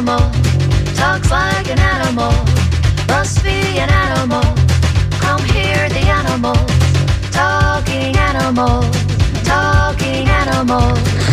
[0.00, 0.30] animal,
[0.94, 2.32] talks like an animal,
[3.06, 4.40] must be an animal.
[5.20, 6.56] Come hear the animals,
[7.30, 8.86] talking animals,
[9.44, 11.29] talking animals.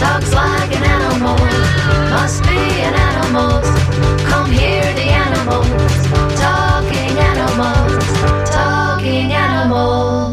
[0.00, 1.36] Talks like an animal,
[2.08, 2.56] must be
[2.88, 3.60] an animal.
[4.30, 5.68] Come hear the animals,
[6.40, 10.30] talking animals, talking animals.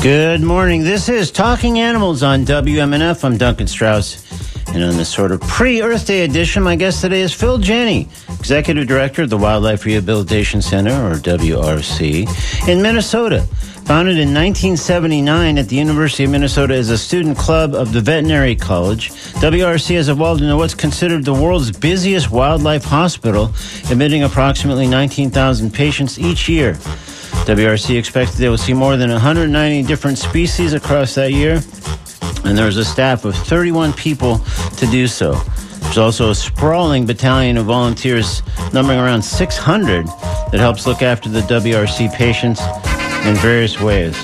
[0.00, 0.84] Good morning.
[0.84, 3.24] This is Talking Animals on WMNF.
[3.24, 4.27] I'm Duncan Strauss.
[4.78, 8.06] And on this sort of pre Earth Day edition, my guest today is Phil Jenni,
[8.38, 13.40] Executive Director of the Wildlife Rehabilitation Center, or WRC, in Minnesota.
[13.86, 18.54] Founded in 1979 at the University of Minnesota as a student club of the Veterinary
[18.54, 23.52] College, WRC has evolved into what's considered the world's busiest wildlife hospital,
[23.90, 26.74] admitting approximately 19,000 patients each year.
[27.48, 31.60] WRC expects they will see more than 190 different species across that year,
[32.48, 34.38] and there's a staff of 31 people
[34.78, 35.34] to do so.
[35.80, 41.40] There's also a sprawling battalion of volunteers, numbering around 600, that helps look after the
[41.42, 42.60] WRC patients
[43.26, 44.16] in various ways.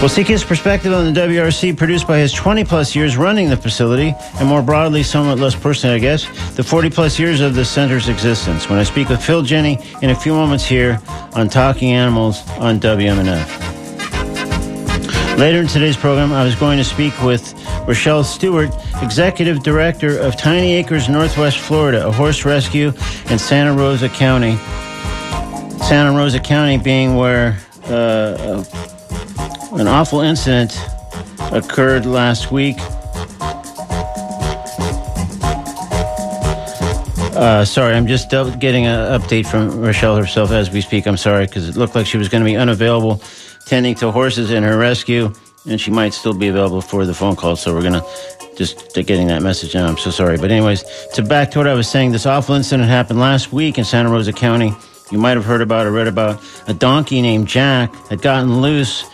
[0.00, 3.56] We'll seek his perspective on the WRC produced by his 20 plus years running the
[3.56, 6.24] facility, and more broadly, somewhat less personally, I guess,
[6.56, 8.70] the 40 plus years of the center's existence.
[8.70, 11.00] When I speak with Phil Jenni in a few moments here
[11.34, 13.67] on Talking Animals on WMNF.
[15.38, 17.54] Later in today's program, I was going to speak with
[17.86, 22.88] Rochelle Stewart, Executive Director of Tiny Acres, Northwest Florida, a horse rescue
[23.30, 24.56] in Santa Rosa County.
[25.86, 28.64] Santa Rosa County being where uh,
[29.74, 30.76] an awful incident
[31.52, 32.74] occurred last week.
[37.36, 41.06] Uh, sorry, I'm just getting an update from Rochelle herself as we speak.
[41.06, 43.22] I'm sorry because it looked like she was going to be unavailable
[43.68, 45.32] tending to horses in her rescue,
[45.66, 47.56] and she might still be available for the phone call.
[47.56, 48.04] So we're going to
[48.56, 49.86] just getting that message now.
[49.86, 50.36] I'm so sorry.
[50.36, 50.82] But, anyways,
[51.14, 54.10] to back to what I was saying, this awful incident happened last week in Santa
[54.10, 54.72] Rosa County.
[55.12, 59.04] You might have heard about or read about a donkey named Jack had gotten loose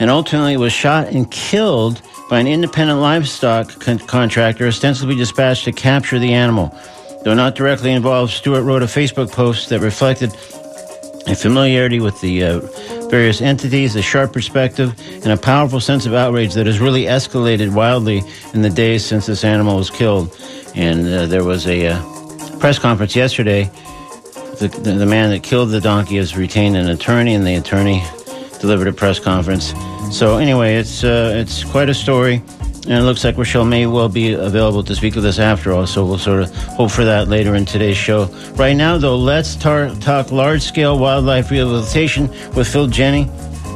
[0.00, 5.72] and ultimately was shot and killed by an independent livestock con- contractor ostensibly dispatched to
[5.72, 6.74] capture the animal.
[7.24, 10.32] Though not directly involved, Stewart wrote a Facebook post that reflected
[11.26, 12.60] a familiarity with the uh,
[13.08, 17.74] various entities, a sharp perspective, and a powerful sense of outrage that has really escalated
[17.74, 18.22] wildly
[18.54, 20.34] in the days since this animal was killed.
[20.74, 23.64] And uh, there was a uh, press conference yesterday.
[24.60, 28.02] The, the, the man that killed the donkey has retained an attorney, and the attorney
[28.60, 29.74] delivered a press conference.
[30.10, 32.42] So anyway, it's uh, it's quite a story,
[32.84, 35.86] and it looks like Rochelle may well be available to speak with us after all.
[35.86, 38.24] So we'll sort of hope for that later in today's show.
[38.54, 43.28] Right now, though, let's tar- talk large-scale wildlife rehabilitation with Phil Jenni.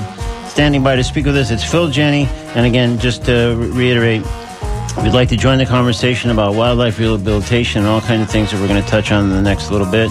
[0.50, 1.52] standing by to speak with us.
[1.52, 2.26] It's Phil Jenni.
[2.56, 7.82] And again, just to reiterate, if you'd like to join the conversation about wildlife rehabilitation
[7.82, 9.88] and all kinds of things that we're going to touch on in the next little
[9.88, 10.10] bit,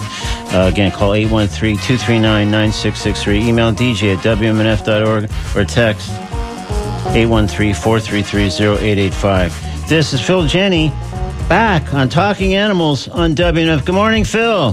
[0.54, 3.48] uh, again, call 813-239-9663.
[3.48, 6.10] Email dj at wmnf.org or text
[7.12, 9.86] 813-433-0885.
[9.86, 10.90] This is Phil Jenni
[11.46, 13.84] back on Talking Animals on WMNF.
[13.84, 14.72] Good morning, Phil.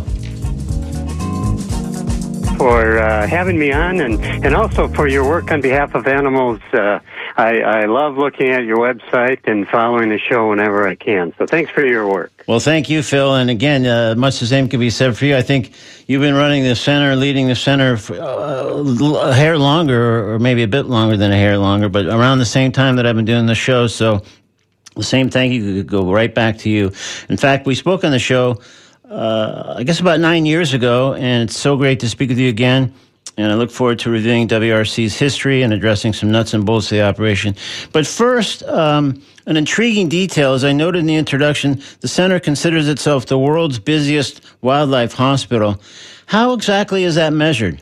[2.57, 6.59] for uh, having me on and, and also for your work on behalf of animals
[6.73, 6.99] uh,
[7.39, 11.33] I, I love looking at your website and following the show whenever I can.
[11.37, 12.43] So thanks for your work.
[12.47, 13.33] Well, thank you, Phil.
[13.33, 15.37] And again, uh, much the same could be said for you.
[15.37, 15.71] I think
[16.05, 20.63] you've been running the center, leading the center for uh, a hair longer, or maybe
[20.63, 23.23] a bit longer than a hair longer, but around the same time that I've been
[23.23, 23.87] doing the show.
[23.87, 24.21] So
[24.97, 26.91] the same thank you could go right back to you.
[27.29, 28.59] In fact, we spoke on the show,
[29.09, 32.49] uh, I guess about nine years ago, and it's so great to speak with you
[32.49, 32.93] again.
[33.39, 36.97] And I look forward to reviewing WRC's history and addressing some nuts and bolts of
[36.97, 37.55] the operation.
[37.93, 42.89] But first, um, an intriguing detail, as I noted in the introduction, the center considers
[42.89, 45.81] itself the world's busiest wildlife hospital.
[46.25, 47.79] How exactly is that measured?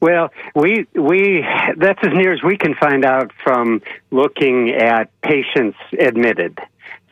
[0.00, 1.44] Well, we we
[1.76, 6.58] that's as near as we can find out from looking at patients admitted.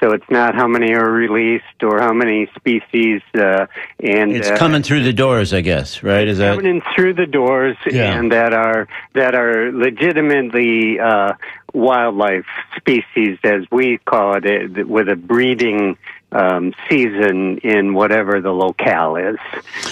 [0.01, 3.21] So it's not how many are released or how many species.
[3.35, 3.67] Uh,
[4.01, 6.29] and it's uh, coming through the doors, I guess, right?
[6.29, 8.17] Is that coming in through the doors Yeah.
[8.17, 11.33] and that are that are legitimately uh,
[11.75, 12.47] wildlife
[12.77, 15.97] species, as we call it, with a breeding.
[16.31, 19.39] Um, season in whatever the locale is,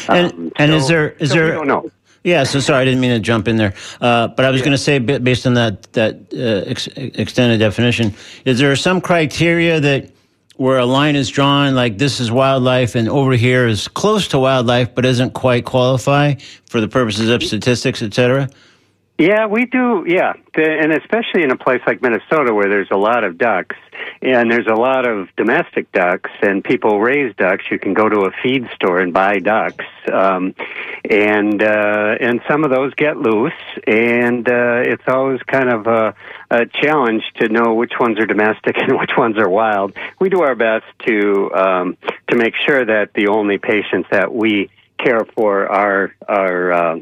[0.07, 1.91] And- Um, and so- is there- is so there- We don't know.
[2.27, 3.75] Yeah, so sorry, I didn't mean to jump in there.
[4.01, 8.15] Uh, but I was going to say, based on that that uh, ex- extended definition,
[8.45, 10.11] is there some criteria that
[10.57, 14.41] where a line is drawn, like this is wildlife, and over here is close to
[14.41, 16.35] wildlife, but doesn't quite qualify
[16.65, 18.51] for the purposes of statistics, et cetera?
[19.19, 20.05] Yeah, we do.
[20.07, 23.77] Yeah, and especially in a place like Minnesota where there's a lot of ducks
[24.21, 27.65] and there's a lot of domestic ducks and people raise ducks.
[27.71, 30.55] You can go to a feed store and buy ducks, um,
[31.09, 33.53] and uh, and some of those get loose,
[33.87, 36.15] and uh, it's always kind of a,
[36.51, 39.95] a challenge to know which ones are domestic and which ones are wild.
[40.21, 41.97] We do our best to um,
[42.29, 44.69] to make sure that the only patients that we
[44.99, 46.99] care for our our uh,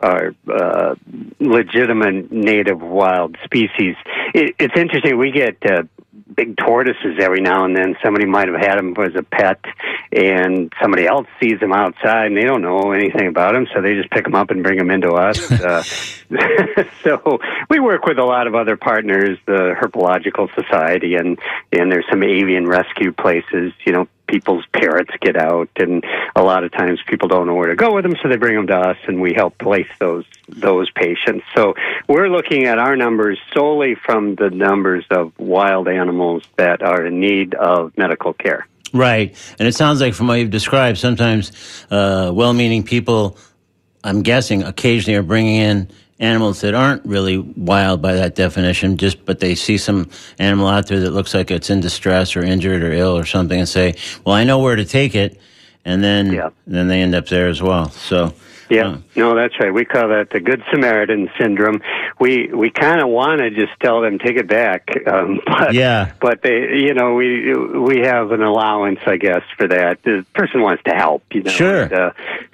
[0.00, 0.94] our uh,
[1.38, 3.96] legitimate native wild species.
[4.34, 5.18] It, it's interesting.
[5.18, 5.82] We get uh,
[6.34, 7.96] big tortoises every now and then.
[8.02, 9.60] Somebody might have had them as a pet,
[10.12, 13.94] and somebody else sees them outside, and they don't know anything about them, so they
[13.94, 15.50] just pick them up and bring them into us.
[15.60, 15.82] uh,
[17.02, 17.38] so
[17.68, 21.38] we work with a lot of other partners, the Herpetological Society, and
[21.72, 23.72] and there's some avian rescue places.
[23.84, 26.04] You know, people's parrots get out, and
[26.36, 28.54] a lot of times people don't know where to go with them, so they bring
[28.54, 31.44] them to us, and we help place those those patients.
[31.56, 31.74] So
[32.08, 37.20] we're looking at our numbers solely from the numbers of wild animals that are in
[37.20, 38.66] need of medical care.
[38.92, 39.36] Right.
[39.58, 41.52] And it sounds like from what you've described, sometimes
[41.90, 43.36] uh, well meaning people,
[44.02, 45.90] I'm guessing, occasionally are bringing in
[46.20, 50.08] animals that aren't really wild by that definition, just but they see some
[50.38, 53.58] animal out there that looks like it's in distress or injured or ill or something
[53.58, 53.94] and say,
[54.24, 55.40] Well, I know where to take it
[55.84, 56.50] and then Yeah.
[56.66, 57.90] then they end up there as well.
[57.90, 58.34] So
[58.70, 59.72] Yeah, no, that's right.
[59.74, 61.82] We call that the Good Samaritan syndrome.
[62.20, 66.12] We we kind of want to just tell them take it back, um, but Yeah.
[66.20, 70.02] but they, you know, we we have an allowance, I guess, for that.
[70.04, 71.50] The person wants to help, you know.
[71.50, 71.82] Sure.
[71.82, 72.10] and, uh,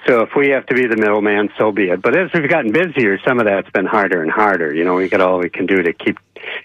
[0.06, 2.00] so if we have to be the middleman, so be it.
[2.00, 4.72] But as we've gotten busier, some of that's been harder and harder.
[4.74, 6.18] You know, we got all we can do to keep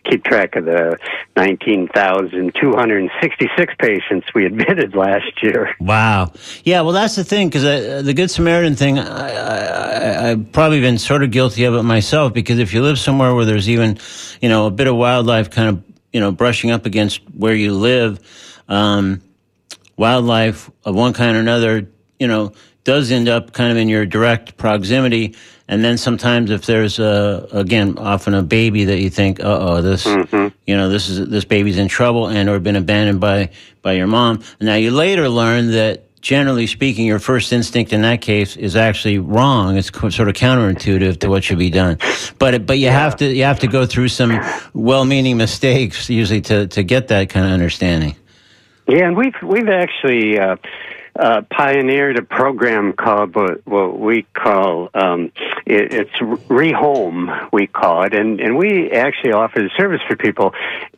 [0.04, 0.98] keep track of the
[1.36, 5.76] nineteen thousand two hundred and sixty six patients we admitted last year.
[5.80, 6.34] Wow.
[6.64, 10.82] Yeah, well, that's the thing because uh, the Good Samaritan thing, I, I, I've probably
[10.82, 13.98] been sort of guilty of it myself because if you live somewhere where there's even,
[14.42, 17.74] you know, a bit of wildlife kind of, you know, brushing up against where you
[17.74, 18.20] live,
[18.68, 19.22] um,
[19.98, 21.88] wildlife of one kind or another,
[22.20, 25.36] you know, does end up kind of in your direct proximity.
[25.68, 29.82] And then sometimes if there's a, again, often a baby that you think, uh oh,
[29.82, 33.94] this, you know, this is, this baby's in trouble and or been abandoned by, by
[33.94, 34.44] your mom.
[34.60, 39.18] Now you later learn that generally speaking, your first instinct in that case is actually
[39.18, 39.78] wrong.
[39.78, 41.98] It's co- sort of counterintuitive to what should be done.
[42.38, 44.40] But, but you have to, you have to go through some
[44.74, 48.16] well-meaning mistakes usually to, to get that kind of understanding.
[48.88, 50.58] Yeah, and we've we've actually uh,
[51.16, 55.32] uh, pioneered a program called what, what we call um,
[55.66, 56.12] it, it's
[56.50, 57.50] rehome.
[57.52, 60.54] We call it, and and we actually offer the service for people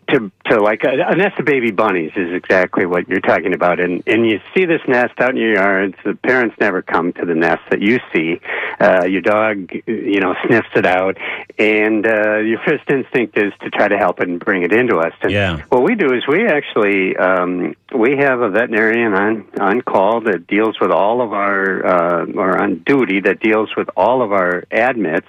[0.09, 3.79] to to like a, a nest of baby bunnies is exactly what you're talking about,
[3.79, 5.95] and and you see this nest out in your yards.
[6.03, 8.39] The parents never come to the nest that you see.
[8.79, 11.17] Uh, your dog, you know, sniffs it out,
[11.57, 14.97] and uh, your first instinct is to try to help it and bring it into
[14.97, 15.13] us.
[15.21, 15.61] And Yeah.
[15.69, 20.47] what we do is we actually um, we have a veterinarian on on call that
[20.47, 24.63] deals with all of our uh, or on duty that deals with all of our
[24.71, 25.27] admits,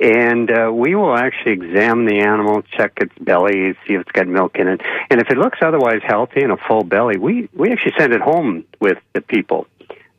[0.00, 4.26] and uh, we will actually examine the animal, check its belly, see if it's got
[4.26, 4.80] milk in it,
[5.10, 8.20] and if it looks otherwise healthy and a full belly, we we actually send it
[8.20, 9.66] home with the people.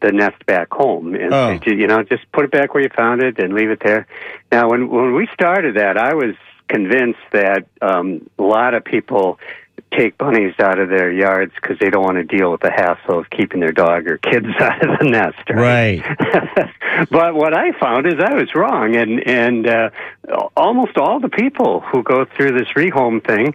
[0.01, 1.57] The nest back home, and Oh.
[1.65, 4.05] you know, just put it back where you found it and leave it there.
[4.51, 6.35] Now, when when we started that, I was
[6.67, 9.39] convinced that um, a lot of people
[9.97, 13.19] take bunnies out of their yards because they don't want to deal with the hassle
[13.19, 15.49] of keeping their dog or kids out of the nest.
[15.49, 16.03] Right.
[17.09, 19.89] but what I found is I was wrong, and and uh,
[20.55, 23.53] almost all the people who go through this rehome thing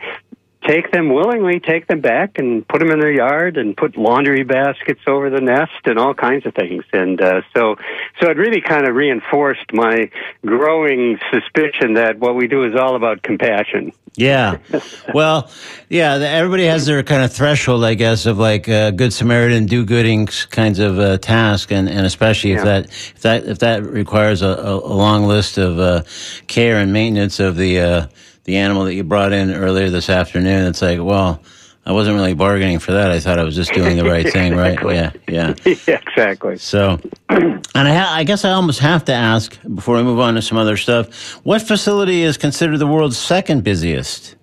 [0.69, 4.45] take them willingly, take them back and put them in their yard and put laundry
[4.45, 6.85] baskets over the nest and all kinds of things.
[6.93, 7.77] And uh, so,
[8.21, 10.11] so it really kind of reinforced my
[10.45, 13.93] growing suspicion that what we do is all about compassion.
[14.15, 14.59] Yeah.
[15.15, 15.51] Well,
[15.89, 20.27] yeah, everybody has their kind of threshold, I guess, of like uh, good Samaritan, do-gooding
[20.51, 22.65] kinds of uh, task, and, and especially if Yeah.
[22.65, 26.03] that if that if that requires a, a, a long list of uh,
[26.47, 28.07] care and maintenance of the uh,
[28.49, 30.65] the animal that you brought in earlier this afternoon.
[30.69, 31.43] It's like, well,
[31.85, 33.11] I wasn't really bargaining for that.
[33.11, 34.79] I thought I was just doing the right thing, right?
[34.83, 35.55] Yeah, yeah.
[35.87, 36.57] yeah, exactly.
[36.57, 40.35] So, and I, ha- I guess I almost have to ask before we move on
[40.37, 41.35] to some other stuff.
[41.45, 44.37] What facility is considered the world's second busiest?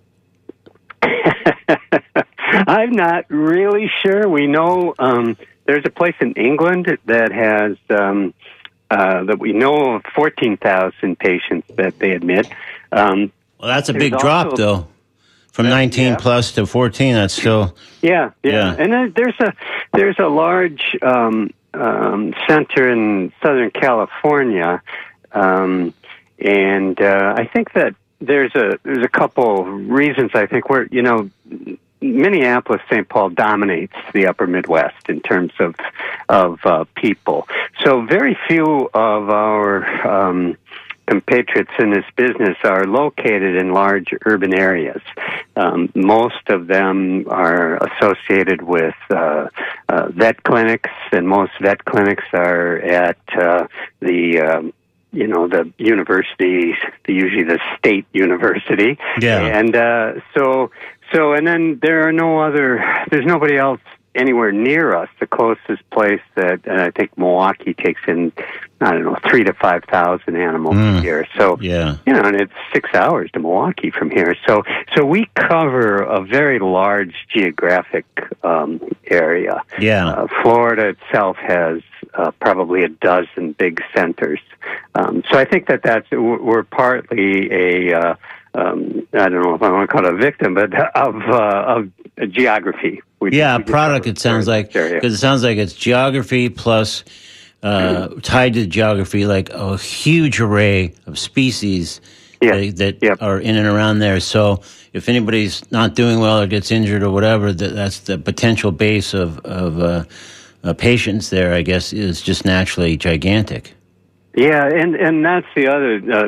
[1.01, 4.29] I'm not really sure.
[4.29, 5.35] We know um,
[5.65, 8.35] there's a place in England that has um,
[8.91, 12.47] uh, that we know of 14,000 patients that they admit.
[12.91, 14.87] Um, Well, that's a There's big drop, though.
[15.51, 16.15] From 19 yeah.
[16.17, 17.75] plus to 14, that's still.
[18.01, 18.75] Yeah, yeah, Yeah.
[18.77, 19.53] and there's a
[19.93, 24.81] there's a large um, um, center in Southern California,
[25.31, 25.93] um,
[26.39, 30.31] and uh, I think that there's a there's a couple reasons.
[30.33, 31.29] I think where you know
[32.01, 33.07] Minneapolis, St.
[33.07, 35.75] Paul dominates the Upper Midwest in terms of
[36.29, 37.47] of uh, people.
[37.83, 40.57] So very few of our um,
[41.07, 45.01] compatriots in this business are located in large urban areas.
[45.55, 49.47] Um, most of them are associated with uh,
[49.89, 53.67] uh, vet clinics, and most vet clinics are at uh,
[53.99, 54.73] the um,
[55.11, 56.73] you know the university,
[57.05, 58.97] the, usually the state university.
[59.19, 59.39] Yeah.
[59.39, 60.71] and uh, so
[61.13, 62.83] so and then there are no other.
[63.09, 63.81] There's nobody else
[64.15, 65.09] anywhere near us.
[65.19, 68.31] The closest place that and I think Milwaukee takes in
[68.81, 70.99] I don't know three to five thousand animals Mm.
[70.99, 71.27] a year.
[71.37, 71.95] So Yeah.
[72.05, 74.35] you know, and it's six hours to Milwaukee from here.
[74.47, 74.63] So,
[74.95, 78.05] so we cover a very large geographic
[78.43, 79.61] um, area.
[79.79, 80.07] Yeah.
[80.07, 81.81] Uh, Florida itself has
[82.13, 84.39] uh, probably a dozen big centers.
[84.95, 88.15] Um, so I think that that's we're we're partly a uh,
[88.55, 91.75] um, I don't know if I want to call it a victim, but of uh,
[92.19, 93.01] of geography.
[93.31, 94.71] We- Yeah, we product, it sounds like.
[94.71, 97.03] Because it sounds like it's geography plus
[97.63, 102.01] uh, tied to geography, like a huge array of species
[102.41, 102.69] Yeah.
[102.71, 104.19] that, that are in and around there.
[104.19, 104.61] So
[104.93, 109.13] if anybody's not doing well or gets injured or whatever, that, that's the potential base
[109.13, 110.03] of, of uh,
[110.63, 113.74] uh, patients there, I guess, is just naturally gigantic.
[114.35, 115.95] Yeah, and and that's the other.
[115.95, 116.27] Uh,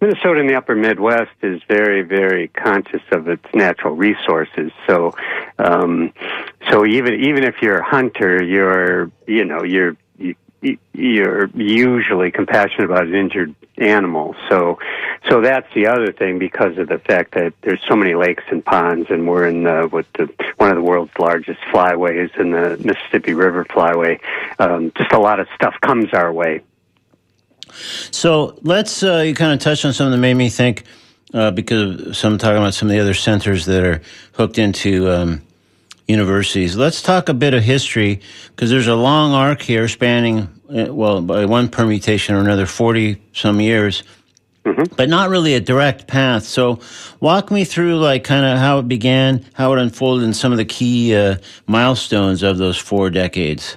[0.00, 4.72] Minnesota in the Upper Midwest is very very conscious of its natural resources.
[4.86, 5.14] So,
[5.58, 6.12] um,
[6.70, 12.90] so even even if you're a hunter, you're you know you're you, you're usually compassionate
[12.90, 14.34] about an injured animal.
[14.50, 14.78] So,
[15.28, 18.64] so that's the other thing because of the fact that there's so many lakes and
[18.64, 22.76] ponds, and we're in the, with the one of the world's largest flyways in the
[22.84, 24.20] Mississippi River Flyway.
[24.58, 26.62] Um, just a lot of stuff comes our way.
[28.10, 30.84] So let's, uh, you kind of touched on something that made me think,
[31.34, 34.00] uh, because of some talking about some of the other centers that are
[34.32, 35.42] hooked into um,
[36.06, 36.76] universities.
[36.76, 41.20] Let's talk a bit of history, because there's a long arc here spanning, uh, well,
[41.20, 44.02] by one permutation or another, 40 some years.
[44.96, 46.42] But not really a direct path.
[46.42, 46.80] So,
[47.20, 50.58] walk me through, like, kind of how it began, how it unfolded, and some of
[50.58, 51.36] the key uh,
[51.68, 53.76] milestones of those four decades.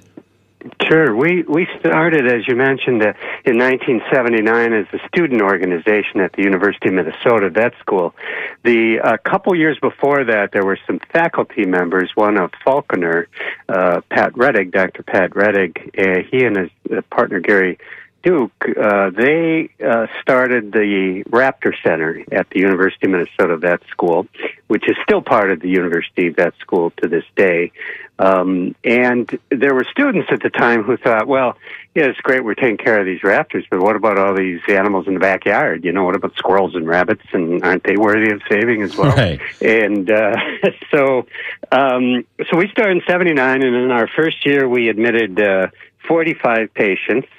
[0.84, 1.16] Sure.
[1.16, 3.14] We we started, as you mentioned, uh,
[3.46, 8.16] in 1979 as a student organization at the University of Minnesota Vet School.
[8.64, 12.12] The a couple years before that, there were some faculty members.
[12.16, 13.28] One of Falconer,
[13.68, 15.04] uh, Pat Redig, Dr.
[15.04, 15.78] Pat Redig.
[15.98, 17.78] Uh, he and his uh, partner Gary
[18.22, 24.28] Duke, uh, they uh, started the Raptor Center at the University of Minnesota Vet School,
[24.68, 27.72] which is still part of the University Vet School to this day.
[28.20, 31.58] Um, and there were students at the time who thought, well,
[31.96, 35.08] yeah, it's great we're taking care of these raptors, but what about all these animals
[35.08, 35.86] in the backyard?
[35.86, 37.24] You know, what about squirrels and rabbits?
[37.32, 39.16] And aren't they worthy of saving as well?
[39.16, 39.40] Right.
[39.62, 40.36] And uh,
[40.92, 41.28] so,
[41.72, 45.68] um, so we started in '79, and in our first year, we admitted uh,
[46.06, 47.30] 45 patients,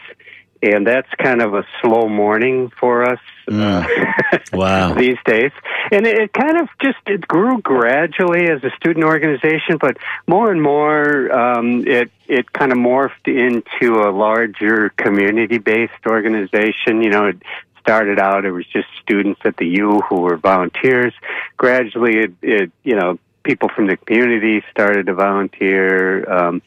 [0.62, 3.20] and that's kind of a slow morning for us.
[3.50, 3.84] Uh,
[4.52, 4.94] Wow.
[4.94, 5.52] these days,
[5.92, 10.50] and it, it kind of just it grew gradually as a student organization, but more
[10.50, 17.02] and more um, it it kind of morphed into a larger community based organization.
[17.02, 17.42] You know, it
[17.80, 21.12] started out, it was just students at the U who were volunteers.
[21.56, 26.30] Gradually, it, it you know, people from the community started to volunteer.
[26.30, 26.62] Um,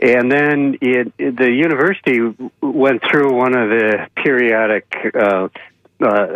[0.00, 2.20] and then it, it, the university
[2.60, 5.48] went through one of the periodic uh,
[6.00, 6.26] uh,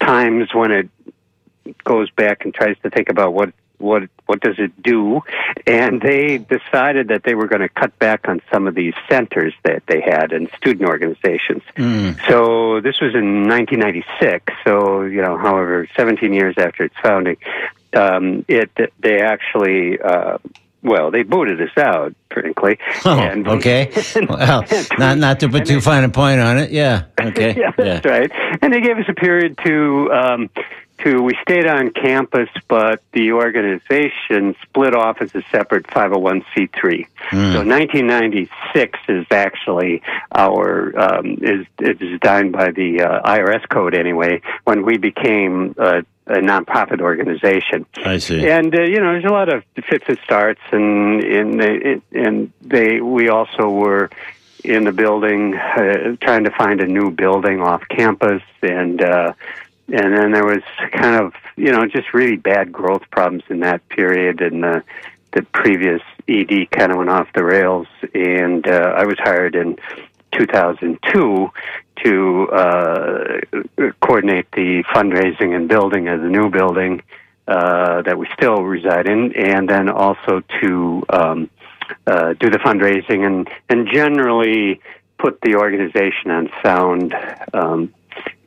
[0.00, 0.88] times when it
[1.84, 5.20] goes back and tries to think about what what what does it do
[5.66, 9.54] and they decided that they were going to cut back on some of these centers
[9.62, 12.18] that they had and student organizations Mm.
[12.26, 17.36] so this was in 1996 so you know however 17 years after its founding
[17.94, 20.38] um, it they actually uh,
[20.88, 23.90] well they booted us out frankly Oh, And- okay.
[24.28, 24.64] Well,
[24.98, 26.70] not not to put too fine a point on it.
[26.70, 27.04] Yeah.
[27.20, 27.54] Okay.
[27.56, 28.30] yeah, that's right.
[28.62, 30.50] And they gave us a period to um,
[31.04, 37.06] to we stayed on campus, but the organization split off as a separate 501c3.
[37.30, 40.02] So 1996 is actually
[40.34, 46.02] our um, is is designed by the uh, IRS code anyway when we became a,
[46.28, 47.86] a nonprofit organization.
[48.04, 48.48] I see.
[48.48, 52.52] And uh, you know, there's a lot of fits and starts, and and they, and
[52.60, 54.10] they we also were
[54.64, 59.32] in the building uh, trying to find a new building off campus, and uh,
[59.88, 63.86] and then there was kind of you know just really bad growth problems in that
[63.88, 64.82] period, and the
[65.32, 69.78] the previous ED kind of went off the rails, and uh, I was hired in
[70.32, 71.50] 2002
[72.04, 73.40] to uh,
[74.00, 77.02] coordinate the fundraising and building of the new building
[77.46, 81.50] uh, that we still reside in, and then also to um,
[82.06, 84.80] uh, do the fundraising and and generally
[85.18, 87.14] put the organization on sound
[87.52, 87.92] um,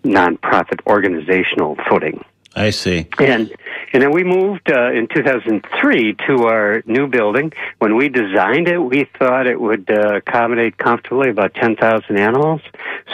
[0.03, 2.24] nonprofit organizational footing.
[2.55, 3.08] I see.
[3.20, 3.51] And
[3.93, 7.51] and then we moved uh, in 2003 to our new building.
[7.79, 12.62] When we designed it, we thought it would uh, accommodate comfortably about 10,000 animals.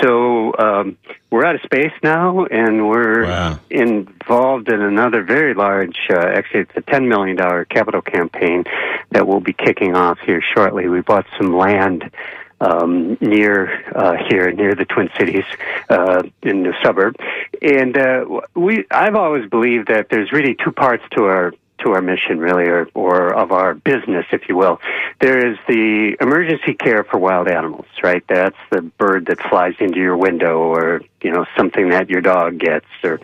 [0.01, 0.98] So um,
[1.32, 3.59] we're out of space now, and we're Wow.
[3.72, 5.98] involved in another very large.
[6.11, 8.64] Uh, actually, it's a 10 million dollar capital campaign
[9.11, 10.88] that will be kicking off here shortly.
[10.88, 12.11] We bought some land
[12.59, 15.46] um, near uh, here, near the Twin Cities,
[15.89, 17.15] uh, in the suburb.
[17.61, 22.01] And uh, we, I've always believed that there's really two parts to our to our
[22.01, 24.79] mission, really, or, or of our business, if you will.
[25.20, 28.24] There is the emergency care for wild animals, right?
[28.27, 32.57] That's the bird that flies into your window, or you know something that your dog
[32.57, 33.20] gets, or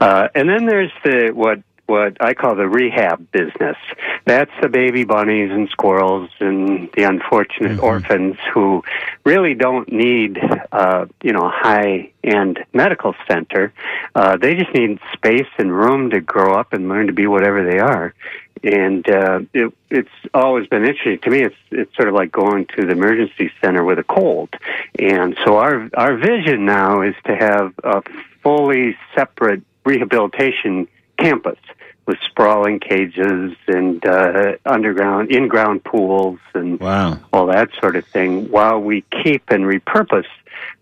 [0.00, 3.76] uh, and then there's the what what I call the rehab business.
[4.26, 8.84] That's the baby bunnies and squirrels and the unfortunate orphans who
[9.24, 10.38] really don't need,
[10.70, 13.72] uh, you know, a high-end medical center.
[14.14, 17.64] Uh, they just need space and room to grow up and learn to be whatever
[17.64, 18.12] they are.
[18.62, 21.42] And uh, it, it's always been interesting to me.
[21.42, 24.50] It's it's sort of like going to the emergency center with a cold.
[24.98, 28.02] And so our our vision now is to have a
[28.42, 31.58] fully separate rehabilitation campus
[32.06, 37.18] with sprawling cages and uh, underground, in-ground pools and Wow.
[37.34, 40.24] all that sort of thing, while we keep and repurpose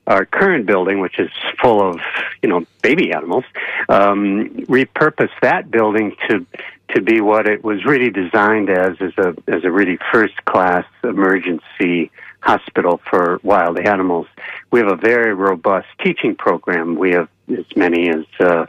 [0.06, 2.00] our current building, which is full of
[2.42, 3.44] you know baby animals,
[3.88, 6.46] um, repurpose that building to
[6.94, 10.84] to be what it was really designed as as a as a really first class
[11.02, 12.10] emergency
[12.46, 14.26] hospital for wild animals.
[14.70, 16.94] We have a very robust teaching program.
[16.94, 18.66] We have as many as uh,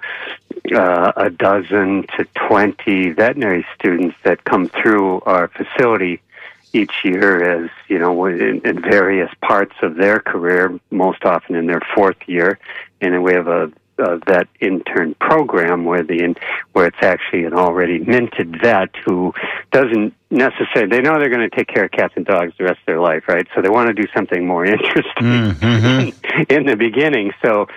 [0.74, 6.22] uh, a dozen to 20 veterinary students that come through our facility
[6.74, 11.68] each year as, you know, in, in various parts of their career, most often in
[11.68, 12.60] their fourth year.
[13.00, 16.36] And then we have a, a vet intern program where the in,
[16.74, 19.34] where it's actually an already minted vet who
[19.72, 22.80] doesn't necessarily they know they're going to take care of cats and dogs the rest
[22.80, 23.48] of their life, right?
[23.56, 26.50] So they want to do something more interesting Mhm.
[26.50, 27.32] in the beginning.
[27.42, 27.68] So,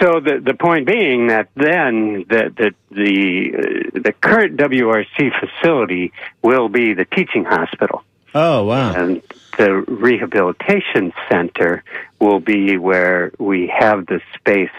[0.00, 3.52] so the the point being that then the the the,
[3.96, 6.12] uh, the current WRC facility
[6.42, 8.02] will be the teaching hospital,
[8.34, 8.92] Oh wow.
[8.94, 9.22] and
[9.58, 11.82] the rehabilitation center
[12.20, 14.70] will be where we have the space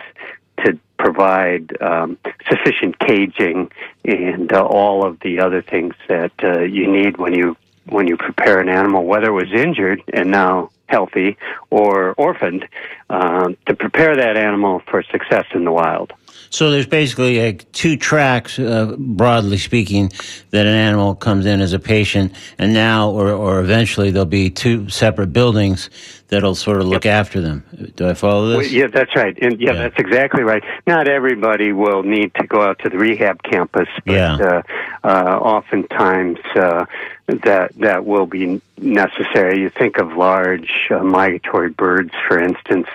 [0.99, 3.71] provide um, sufficient caging
[4.03, 8.17] and uh, all of the other things that uh, you need when you when you
[8.17, 11.37] prepare an animal, whether it was injured and now healthy
[11.71, 12.67] or orphaned,
[13.09, 16.13] um, to prepare that animal for success in the wild.
[16.51, 20.11] So there's basically like two tracks, uh, broadly speaking,
[20.49, 24.49] that an animal comes in as a patient, and now or, or eventually there'll be
[24.49, 25.89] two separate buildings
[26.29, 27.63] that'll sort of look after them.
[27.95, 28.57] Do I follow this?
[28.57, 29.37] Well, yeah, that's right.
[29.41, 29.79] And yeah, Yeah.
[29.83, 30.63] that's exactly right.
[30.87, 34.35] Not everybody will need to go out to the rehab campus, but Yeah.
[34.35, 34.61] uh,
[35.03, 36.85] uh, oftentimes uh,
[37.27, 39.59] that that will be necessary.
[39.61, 42.87] You think of large uh, migratory birds, for instance.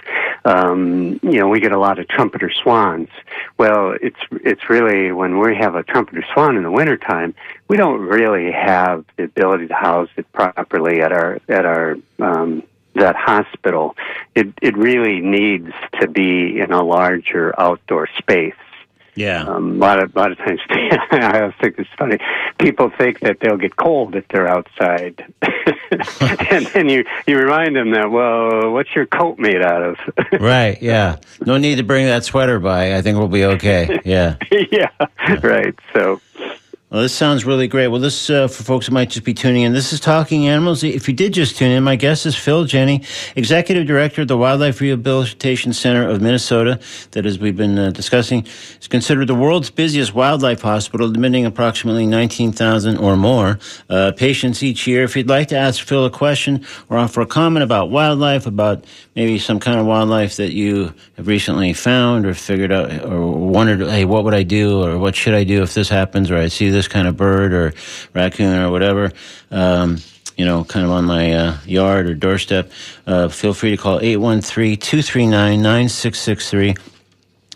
[0.45, 3.09] Um, you know, we get a lot of trumpeter swans.
[3.59, 7.35] Well, it's it's really when we have a trumpeter swan in the wintertime,
[7.69, 12.63] we don't really have the ability to house it properly at our at our um,
[12.95, 13.97] that hospital.
[14.35, 18.55] It it really needs to be in a larger outdoor space.
[19.15, 19.45] Yeah.
[19.45, 22.19] Um, a lot of a lot of times, I always think it's funny.
[22.59, 25.25] People think that they'll get cold if they're outside,
[26.51, 29.97] and then you you remind them that well, what's your coat made out of?
[30.41, 30.81] right.
[30.83, 31.17] Yeah.
[31.47, 32.97] No need to bring that sweater by.
[32.97, 34.01] I think we'll be okay.
[34.05, 34.37] Yeah.
[34.51, 34.91] yeah.
[35.43, 35.75] Right.
[35.93, 36.21] So.
[36.95, 37.89] Well, this sounds really great.
[37.89, 39.73] Well, this uh, for folks who might just be tuning in.
[39.73, 40.85] This is Talking Animals.
[40.85, 43.05] If you did just tune in, my guest is Phil Jenni,
[43.35, 46.79] Executive Director of the Wildlife Rehabilitation Center of Minnesota.
[47.11, 48.47] That, as we've been uh, discussing,
[48.81, 53.59] is considered the world's busiest wildlife hospital, admitting approximately 19,000 or more
[53.91, 55.03] uh, patients each year.
[55.03, 58.85] If you'd like to ask Phil a question or offer a comment about wildlife, about
[59.17, 63.81] maybe some kind of wildlife that you have recently found or figured out or wondered,
[63.81, 66.47] hey, what would I do or what should I do if this happens or I
[66.47, 67.75] see this kind of bird or
[68.13, 69.13] raccoon or whatever,
[69.51, 69.99] um,
[70.37, 72.71] you know, kind of on my uh, yard or doorstep,
[73.07, 76.75] uh, feel free to call 813 239 9663.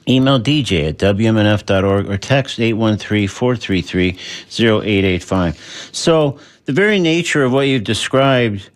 [0.08, 4.18] Email DJ at WMNF.org or text 813 433
[4.50, 5.90] 0885.
[5.92, 8.70] So, the very nature of what you've described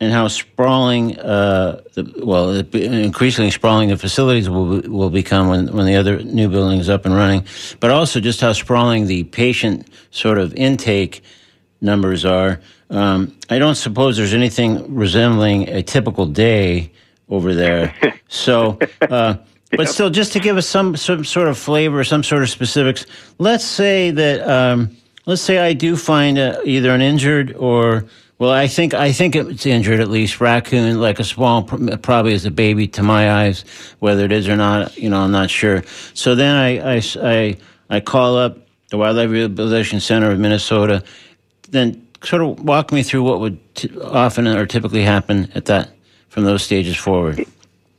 [0.00, 5.86] and how sprawling, uh, the, well, increasingly sprawling the facilities will will become when when
[5.86, 7.44] the other new building is up and running,
[7.80, 11.22] but also just how sprawling the patient sort of intake
[11.80, 12.60] numbers are.
[12.88, 16.90] Um, I don't suppose there's anything resembling a typical day
[17.28, 17.94] over there.
[18.32, 19.38] So, uh,
[19.72, 23.06] but still, just to give us some some sort of flavor, some sort of specifics.
[23.38, 28.04] Let's say that, um, let's say I do find a, either an injured or
[28.40, 30.40] well, I think I think it's injured at least.
[30.40, 33.66] Raccoon, like a small, probably as a baby to my eyes.
[33.98, 35.84] Whether it is or not, you know, I'm not sure.
[36.14, 37.56] So then I I I,
[37.90, 38.56] I call up
[38.88, 41.04] the Wildlife Rehabilitation Center of Minnesota.
[41.68, 45.90] Then sort of walk me through what would t- often or typically happen at that
[46.30, 47.44] from those stages forward.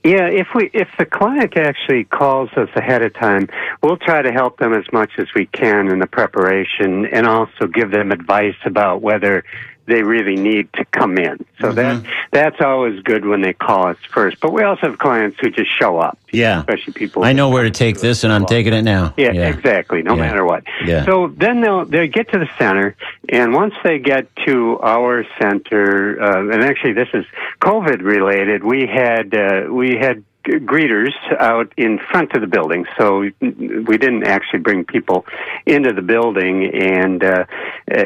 [0.03, 3.47] Yeah, if we if the client actually calls us ahead of time,
[3.83, 7.67] we'll try to help them as much as we can in the preparation and also
[7.67, 9.43] give them advice about whether
[9.91, 11.45] they really need to come in.
[11.59, 11.75] So mm-hmm.
[11.75, 14.39] that that's always good when they call us first.
[14.39, 16.17] But we also have clients who just show up.
[16.31, 17.23] Yeah, especially people.
[17.23, 19.13] I know where to take this, and I'm taking it now.
[19.17, 19.49] Yeah, yeah.
[19.49, 20.01] exactly.
[20.01, 20.21] No yeah.
[20.21, 20.63] matter what.
[20.85, 21.05] Yeah.
[21.05, 22.95] So then they'll they get to the center,
[23.29, 27.25] and once they get to our center, uh, and actually this is
[27.59, 28.63] COVID related.
[28.63, 32.85] We had uh, we had greeters out in front of the building.
[32.97, 35.25] So we didn't actually bring people
[35.65, 36.71] into the building.
[36.73, 37.45] And uh,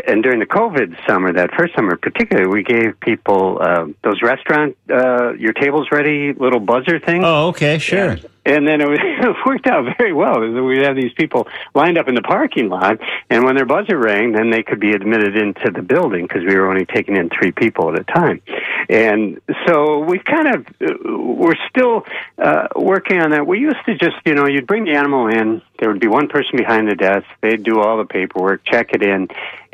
[0.08, 4.78] and during the COVID summer, that first summer particularly, we gave people uh, those restaurant
[4.89, 7.24] uh, your tables ready little buzzer things.
[7.26, 8.12] Oh, okay, sure.
[8.12, 10.39] And, and then it, was, it worked out very well.
[10.39, 14.34] We'd have these people lined up in the parking lot, and when their buzzer rang,
[14.34, 17.51] then they could be admitted into the building because we were only taking in three
[17.51, 18.41] people at a time.
[18.89, 22.05] And so we kind of we're still
[22.38, 23.47] uh, working on that.
[23.47, 25.62] We used to just, you know, you'd bring the animal in.
[25.79, 27.25] There would be one person behind the desk.
[27.41, 29.27] They'd do all the paperwork, check it in,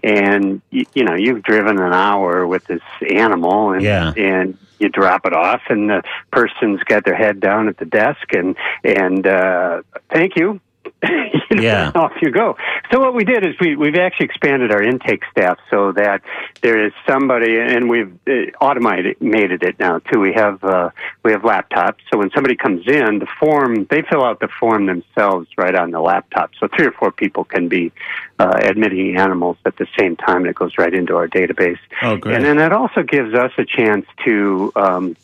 [0.03, 4.13] and you, you know, you've driven an hour with this animal, and yeah.
[4.15, 8.33] and you drop it off, and the person's got their head down at the desk,
[8.33, 10.59] and and uh, thank you.
[11.09, 11.91] you know, yeah.
[11.95, 12.57] off you go.
[12.91, 16.21] So what we did is we we've actually expanded our intake staff so that
[16.61, 20.19] there is somebody, and we've uh, automated it now too.
[20.19, 20.91] We have uh,
[21.23, 24.85] we have laptops, so when somebody comes in, the form they fill out the form
[24.85, 26.51] themselves right on the laptop.
[26.59, 27.91] So three or four people can be
[28.37, 31.79] uh, admitting animals at the same time, and it goes right into our database.
[32.01, 32.35] Oh, great!
[32.35, 34.71] And then that also gives us a chance to.
[34.75, 35.15] Um,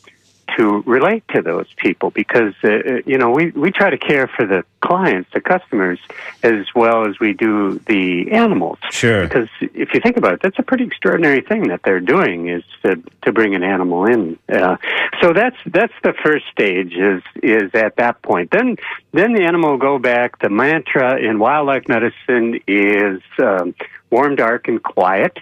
[0.56, 4.26] to relate to those people because uh, uh, you know we we try to care
[4.26, 5.98] for the clients, the customers,
[6.42, 8.78] as well as we do the animals.
[8.90, 9.22] Sure.
[9.22, 12.62] Because if you think about it, that's a pretty extraordinary thing that they're doing is
[12.82, 14.38] to to bring an animal in.
[14.48, 14.76] Uh,
[15.20, 18.50] so that's that's the first stage is is at that point.
[18.50, 18.76] Then
[19.12, 20.38] then the animal will go back.
[20.40, 23.20] The mantra in wildlife medicine is.
[23.38, 23.74] Um,
[24.10, 25.38] warm, dark, and quiet.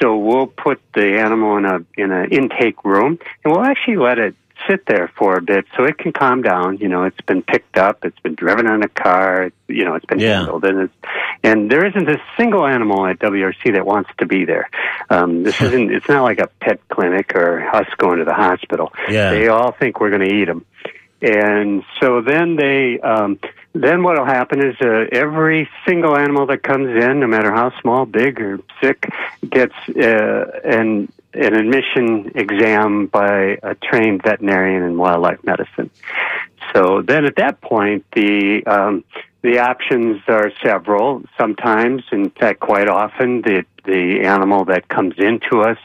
[0.00, 4.18] So we'll put the animal in a in an intake room, and we'll actually let
[4.18, 4.34] it
[4.68, 6.78] sit there for a bit so it can calm down.
[6.78, 10.06] You know, it's been picked up, it's been driven in a car, you know, it's
[10.06, 10.38] been yeah.
[10.38, 10.94] handled, and it's
[11.42, 14.68] and there isn't a single animal at WRC that wants to be there.
[15.08, 15.90] Um, this isn't.
[15.92, 18.92] It's not like a pet clinic or us going to the hospital.
[19.08, 19.30] Yeah.
[19.30, 20.64] They all think we're going to eat them,
[21.22, 23.00] and so then they.
[23.00, 23.38] Um,
[23.72, 27.70] then what will happen is uh, every single animal that comes in, no matter how
[27.80, 29.08] small, big, or sick,
[29.48, 35.90] gets uh, an an admission exam by a trained veterinarian in wildlife medicine.
[36.74, 39.04] So then at that point, the um,
[39.42, 41.22] the options are several.
[41.38, 45.78] Sometimes, in fact, quite often, the the animal that comes into us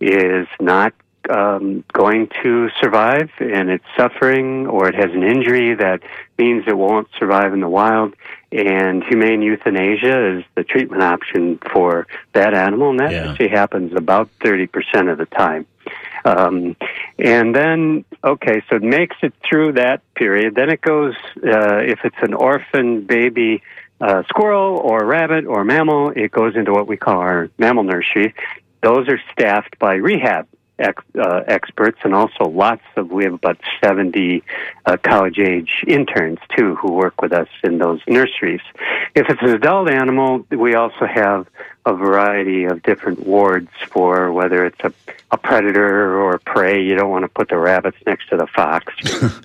[0.00, 0.92] is not
[1.28, 6.00] um, going to survive and it's suffering or it has an injury that
[6.38, 8.14] means it won't survive in the wild.
[8.50, 13.30] And humane euthanasia is the treatment option for that animal, and that Yeah.
[13.30, 15.66] actually happens about 30% of the time.
[16.24, 16.74] Um,
[17.18, 20.54] and then, okay, so it makes it through that period.
[20.54, 23.62] Then it goes, uh, if it's an orphan baby
[24.00, 28.34] uh, squirrel or rabbit or mammal, it goes into what we call our mammal nursery.
[28.80, 30.46] Those are staffed by rehab
[30.78, 34.42] ex, uh, experts and also lots of, we have about 70
[34.86, 38.60] uh, college age interns too who work with us in those nurseries.
[39.14, 41.46] If it's an adult animal, we also have
[41.86, 44.92] a variety of different wards for whether it's a,
[45.30, 46.82] a predator or prey.
[46.82, 48.92] You don't want to put the rabbits next to the fox.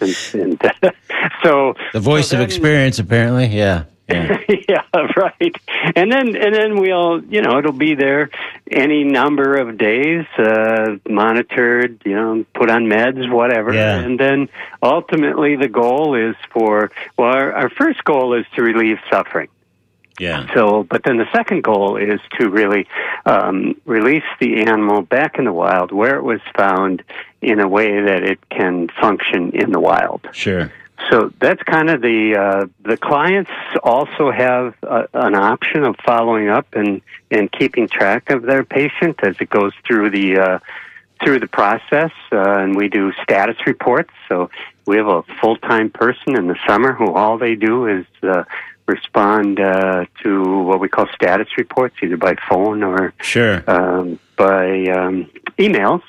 [0.02, 0.34] instance.
[0.34, 0.62] and,
[1.44, 3.48] so The voice so of experience, apparently.
[3.48, 3.86] Yeah.
[4.10, 4.40] Yeah.
[4.70, 4.84] yeah,
[5.16, 5.56] right.
[5.96, 8.30] And then and then we'll you know it'll be there
[8.70, 13.74] any number of days, uh, monitored, you know, put on meds, whatever.
[13.74, 14.00] Yeah.
[14.00, 14.50] And then
[14.82, 19.50] ultimately the goal is for well, our, our first goal is to relieve suffering.
[20.20, 20.54] Yeah.
[20.54, 22.88] So, but then the second goal is to really
[23.26, 27.04] um, release the animal back in the wild where it was found
[27.42, 30.28] in a way that it can function in the wild.
[30.32, 30.72] Sure.
[31.10, 33.52] So that's kind of the uh, the clients
[33.84, 39.20] also have uh, an option of following up and and keeping track of their patient
[39.24, 40.60] as it goes through the uh,
[41.24, 42.12] through the process.
[42.32, 44.12] Uh, and we do status reports.
[44.30, 44.50] So
[44.86, 48.44] we have a full time person in the summer who all they do is uh,
[48.86, 53.64] respond uh, to what we call status reports, either by phone or Sure.
[53.68, 56.02] um, by um, emails.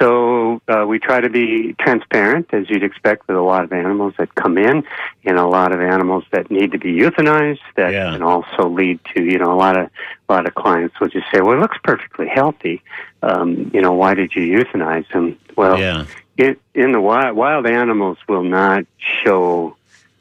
[0.00, 4.14] So uh, we try to be transparent, as you'd expect, with a lot of animals
[4.18, 4.82] that come in,
[5.24, 7.60] and a lot of animals that need to be euthanized.
[7.76, 8.10] That Yeah.
[8.12, 9.88] can also lead to, you know, a lot of
[10.28, 12.82] a lot of clients will just say, "Well, it looks perfectly healthy.
[13.22, 16.06] Um, you know, why did you euthanize him?" Well, Yeah.
[16.38, 18.84] it, in the wild, wild animals will not
[19.24, 19.76] show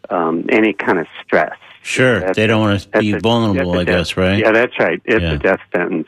[0.10, 1.58] um, any kind of stress.
[1.82, 2.20] Sure.
[2.20, 4.38] That's- They don't want to be a- vulnerable, a I guess, right?
[4.38, 5.02] Yeah, that's right.
[5.06, 5.32] It's Yeah.
[5.34, 6.08] a death sentence.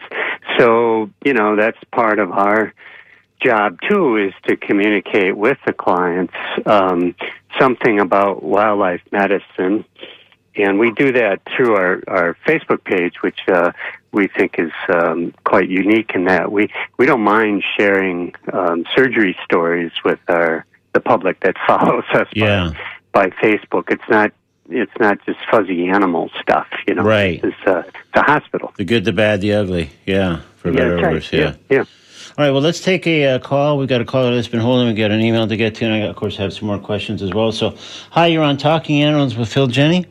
[0.58, 2.74] So, you know, that's part of our
[3.44, 6.34] job too is to communicate with the clients
[6.65, 7.15] um,
[7.60, 9.86] something about wildlife medicine.
[10.58, 13.72] And we do that through our, our Facebook page, which uh,
[14.13, 19.36] we think is um, quite unique in that we, we don't mind sharing um, surgery
[19.44, 22.72] stories with our the public that follows us Yeah.
[23.12, 23.91] by, by Facebook.
[23.91, 24.32] It's not
[24.69, 27.04] it's not just fuzzy animal stuff, you know.
[27.04, 27.43] Right.
[27.43, 28.73] It's, uh, it's a hospital.
[28.78, 29.91] The good, the bad, the ugly.
[30.06, 30.41] Yeah.
[30.58, 31.13] For Yeah, better that's or right.
[31.13, 31.34] worse.
[31.34, 31.56] Yeah.
[31.69, 31.80] yeah.
[32.38, 32.51] All right.
[32.51, 33.78] Well, let's take a uh, call.
[33.78, 34.88] We've got a caller that's been holding.
[34.88, 37.21] We've got an email to get to, and I, of course, have some more questions
[37.21, 37.51] as well.
[37.51, 37.75] So,
[38.10, 40.06] hi, you're on Talking Animals with Phil Jenni.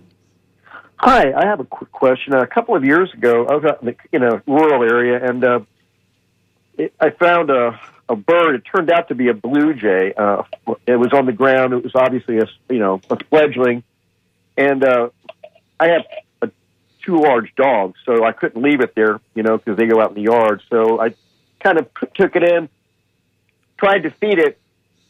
[0.96, 2.32] Hi, I have a quick question.
[2.32, 5.44] A couple of years ago, I was out in, the, in a rural area, and
[5.44, 5.60] uh,
[6.78, 8.54] it, I found a, a bird.
[8.54, 10.14] It turned out to be a blue jay.
[10.16, 10.44] Uh,
[10.86, 11.74] it was on the ground.
[11.74, 13.82] It was obviously a you know a fledgling,
[14.56, 15.08] and uh,
[15.78, 16.02] I have
[16.42, 16.50] a,
[17.02, 20.10] two large dogs, so I couldn't leave it there, you know, because they go out
[20.10, 20.62] in the yard.
[20.70, 21.14] So I
[21.60, 22.68] kind of took it in,
[23.78, 24.58] tried to feed it,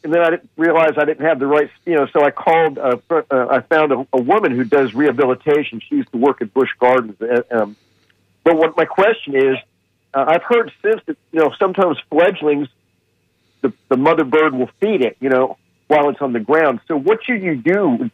[0.03, 2.07] and then I didn't realize I didn't have the right, you know.
[2.13, 2.77] So I called.
[2.77, 5.81] Uh, uh, I found a, a woman who does rehabilitation.
[5.87, 7.19] She used to work at Busch Gardens.
[7.21, 7.75] Uh, Um,
[8.43, 9.57] but what my question is,
[10.13, 12.67] uh, I've heard since that you know sometimes fledglings,
[13.61, 16.81] the the mother bird will feed it, you know, while it's on the ground.
[16.87, 18.11] So what should you do?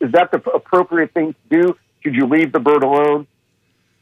[0.00, 1.76] Is that the appropriate thing to do?
[2.02, 3.26] Should you leave the bird alone,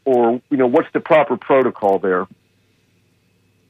[0.04, 2.26] or you know, what's the proper protocol there?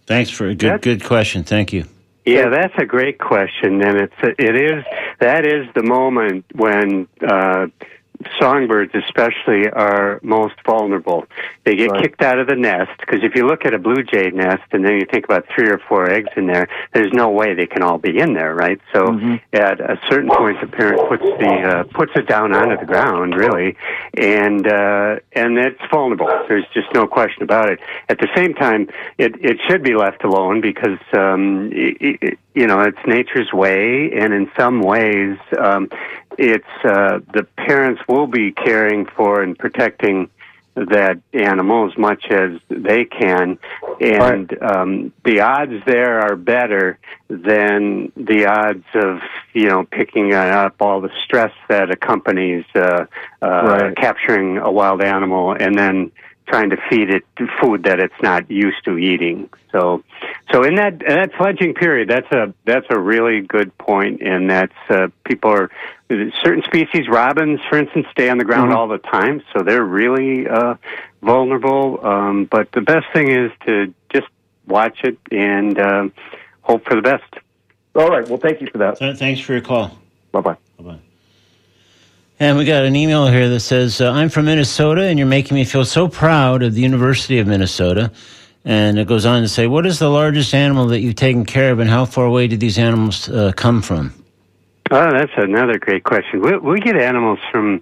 [0.07, 1.45] Thanks for a good, That- good question.
[1.45, 1.85] Thank you.
[2.27, 4.83] Yeah, that's a great question, and it's it is
[5.21, 7.67] that is the moment when uh,
[8.39, 11.27] songbirds, especially, are most vulnerable.
[11.65, 12.03] They get Right.
[12.03, 14.85] kicked out of the nest because if you look at a blue jay nest and
[14.85, 17.83] then you think about three or four eggs in there, there's no way they can
[17.83, 18.81] all be in there, right?
[18.93, 19.41] So Mhm.
[19.53, 23.35] at a certain point, the parent puts the uh, puts it down onto the ground,
[23.37, 23.77] really,
[24.17, 26.29] and uh, and it's vulnerable.
[26.49, 27.81] There's just no question about it.
[28.09, 32.67] At the same time, it it should be left alone because um, i i you
[32.67, 35.91] know it's nature's way, and in some ways, um,
[36.39, 40.31] it's uh, the parents will be caring for and protecting
[40.77, 43.59] that animal as much as they can,
[44.01, 49.21] and um, the odds there are better than the odds of
[49.53, 53.07] you know picking up all the stress that accompanies uh,
[53.43, 53.97] uh, Right.
[53.97, 56.11] capturing a wild animal and then
[56.47, 57.25] trying to feed it
[57.61, 59.49] food that it's not used to eating.
[59.73, 60.03] So,
[60.53, 64.49] so in that in that fledging period, that's a that's a really good point, and
[64.51, 65.71] that's uh, people are
[66.43, 68.77] certain species, robins, for instance, stay on the ground Mhm.
[68.77, 70.75] all the time, so they're really uh,
[71.23, 72.05] vulnerable.
[72.07, 74.29] Um, but the best thing is to just
[74.67, 76.13] watch it and um
[76.63, 77.25] hope for the best.
[77.95, 78.27] All right.
[78.29, 79.01] Well, thank you for that.
[79.01, 79.99] Uh, Thanks for your call.
[80.33, 80.57] Bye bye.
[80.79, 80.99] Bye bye.
[82.45, 85.55] And we got an email here that says, uh, I'm from Minnesota, and you're making
[85.55, 88.13] me feel so proud of the University of Minnesota.
[88.67, 91.73] And it goes on to say, What is the largest animal that you've taken care
[91.73, 94.13] of, and how far away did these animals uh, come from?
[94.91, 96.43] Oh, that's another great question.
[96.43, 97.81] We, we get animals from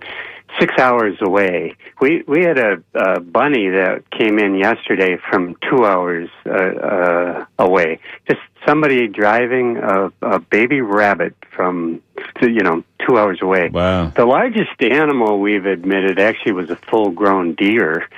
[0.59, 1.75] six hours away.
[2.01, 7.47] We we had a, a bunny that came in yesterday from two hours uh, uh,
[7.59, 8.01] away.
[8.29, 12.03] Just somebody driving a, a baby rabbit from
[12.41, 13.69] you know two hours away.
[13.69, 14.09] Wow.
[14.09, 18.09] The largest animal we've admitted actually was a full-grown deer.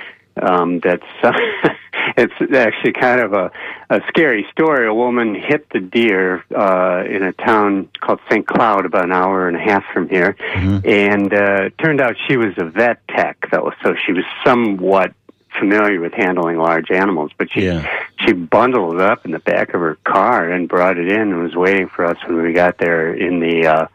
[0.41, 1.03] Um, that's
[2.17, 3.51] it's actually kind of a,
[3.89, 4.87] a scary story.
[4.87, 8.45] A woman hit the deer uh, in a town called St.
[8.45, 10.35] Cloud, about an hour and a half from here,
[10.85, 15.13] and uh, turned out she was a vet tech, though, so she was somewhat
[15.59, 17.31] familiar with handling large animals.
[17.37, 17.87] But she Yeah.
[18.25, 21.43] she bundled it up in the back of her car and brought it in and
[21.43, 23.87] was waiting for us when we got there in the uh,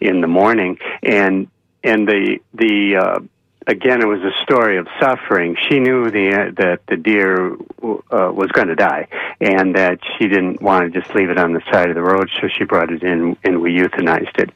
[0.00, 0.78] in the morning.
[1.02, 1.48] And
[1.84, 3.20] and the the uh,
[3.66, 5.56] again, it was a story of suffering.
[5.68, 9.08] She knew the that the deer uh, was going to die,
[9.40, 12.30] and that she didn't want to just leave it on the side of the road.
[12.40, 14.50] So she brought it in, and we euthanized it.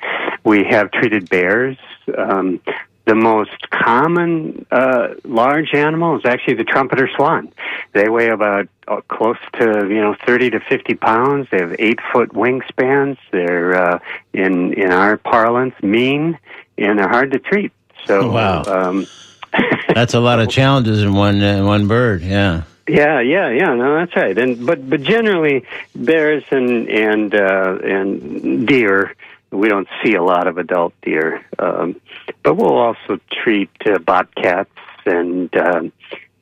[0.45, 1.77] We have treated bears.
[2.17, 2.61] Um,
[3.07, 7.53] the most common uh, large animal is actually the trumpeter swan.
[7.93, 11.47] They weigh about uh, close to you know thirty to fifty pounds.
[11.51, 13.19] They have eight foot wingspans.
[13.31, 13.99] They're uh,
[14.33, 16.39] in in our parlance mean,
[16.77, 17.73] and they're hard to treat.
[18.07, 18.63] So Wow.
[18.65, 19.07] um,
[19.95, 22.23] That's a lot of challenges in one uh, one bird.
[22.23, 22.63] Yeah.
[22.89, 23.75] yeah, yeah, yeah.
[23.75, 24.37] No, that's right.
[24.37, 25.65] And but but generally,
[25.95, 29.15] bears and and uh, and deer,
[29.51, 31.45] we don't see a lot of adult deer.
[31.59, 32.01] Um,
[32.43, 34.71] but we'll also treat uh, bobcats
[35.07, 35.93] and um,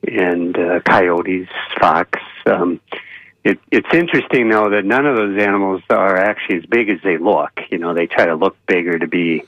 [0.07, 1.47] and uh, coyotes,
[1.79, 2.19] fox.
[2.45, 2.81] Um,
[3.43, 7.17] it, it's interesting though that none of those animals are actually as big as they
[7.17, 7.51] look.
[7.71, 9.43] You know, they try to look bigger to be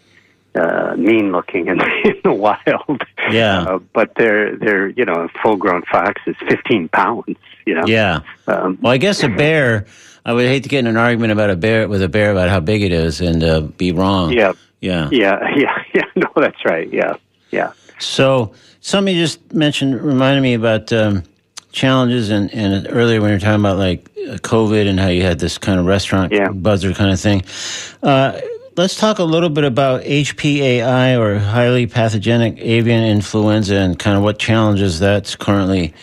[0.58, 3.02] uh, mean looking in, in the wild.
[3.32, 3.62] Yeah.
[3.64, 7.38] Uh, but they're they're you know a full grown fox is fifteen pounds.
[7.66, 7.84] You know.
[7.86, 8.22] Yeah.
[8.48, 9.86] Um, Well, I guess a bear.
[10.26, 12.50] I would hate to get in an argument about a bear with a bear about
[12.50, 14.32] how big it is and uh, be wrong.
[14.34, 14.54] yeah.
[14.82, 15.10] Yeah.
[15.12, 15.40] Yeah.
[15.58, 15.84] Yeah.
[15.94, 16.04] Yeah.
[16.16, 16.92] No, that's right.
[16.92, 17.16] Yeah.
[17.52, 17.72] Yeah.
[18.00, 21.24] So something you just mentioned reminded me about um,
[21.72, 25.24] challenges, and, and earlier when you were talking about like uh, COVID and how you
[25.24, 26.50] had this kind of restaurant Yeah.
[26.50, 27.44] buzzer kind of thing.
[28.04, 28.40] Uh,
[28.78, 34.24] let's talk a little bit about HPAI or highly pathogenic avian influenza and kind of
[34.24, 35.94] what challenges that's currently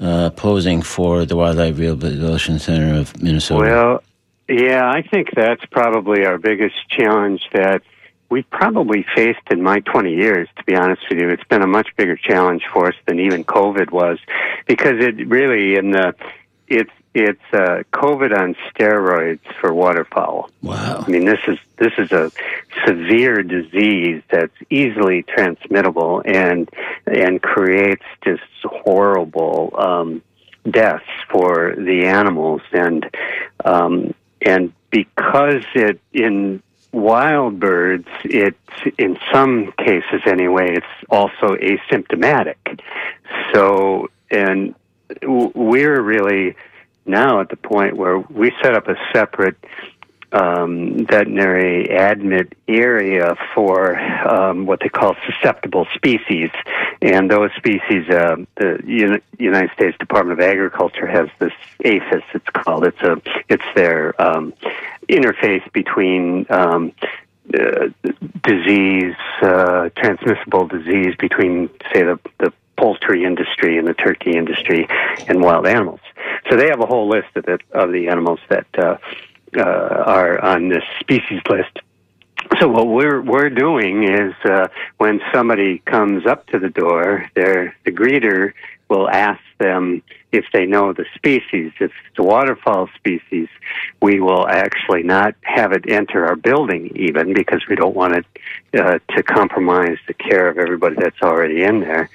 [0.00, 3.60] uh, posing for the Wildlife Rehabilitation Center of Minnesota.
[3.60, 4.02] Well,
[4.48, 7.82] yeah, I think that's probably our biggest challenge that
[8.30, 11.30] we've probably faced in my 20 years, to be honest with you.
[11.30, 14.18] It's been a much bigger challenge for us than even COVID was
[14.66, 16.14] because it really, in the,
[16.66, 20.50] it's, it's uh, COVID on steroids for waterfowl.
[20.62, 21.04] wow.
[21.06, 22.30] I mean, this is this is a
[22.86, 26.68] severe disease that's easily transmittable and
[27.06, 30.22] and creates just horrible um,
[30.68, 33.08] deaths for the animals and
[33.64, 38.56] um, and because it in wild birds it's
[38.98, 42.80] in some cases anyway it's also asymptomatic
[43.52, 44.74] so and
[45.22, 46.54] w- we're really
[47.06, 49.56] now at the point where we set up a separate
[50.32, 56.50] um, veterinary admit area for um, what they call susceptible species,
[57.00, 61.52] and those species, uh, the Uni- United States Department of Agriculture has this
[61.84, 62.24] APHIS.
[62.34, 62.84] It's called.
[62.84, 63.20] It's a.
[63.48, 64.52] It's their um,
[65.08, 66.46] interface between.
[66.50, 66.92] Um,
[67.52, 67.88] uh,
[68.42, 74.86] disease, uh, transmissible disease between, say, the, the poultry industry and the turkey industry
[75.28, 76.00] and wild animals.
[76.50, 78.96] So they have a whole list of the, of the animals that uh,
[79.56, 81.78] uh, are on this species list.
[82.60, 87.74] So what we're we're doing is uh, when somebody comes up to the door, their
[87.84, 88.52] the greeter
[88.88, 91.72] will ask them if they know the species.
[91.80, 93.48] If it's a waterfowl species,
[94.02, 98.26] we will actually not have it enter our building even because we don't want it
[98.78, 102.10] uh, to compromise the care of everybody that's already in there.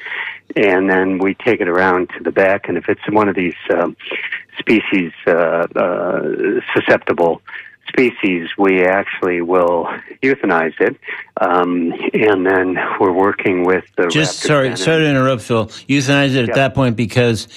[0.55, 3.55] And then we take it around to the back, and if it's one of these
[3.73, 3.95] um,
[4.57, 5.31] species uh,
[5.75, 7.41] uh, susceptible
[7.89, 9.87] species, we actually will
[10.21, 10.95] euthanize it,
[11.41, 15.67] um, and then we're working with the Just sorry, sorry to interrupt, Phil.
[15.87, 16.55] Euthanize it at Yeah.
[16.55, 17.47] that point because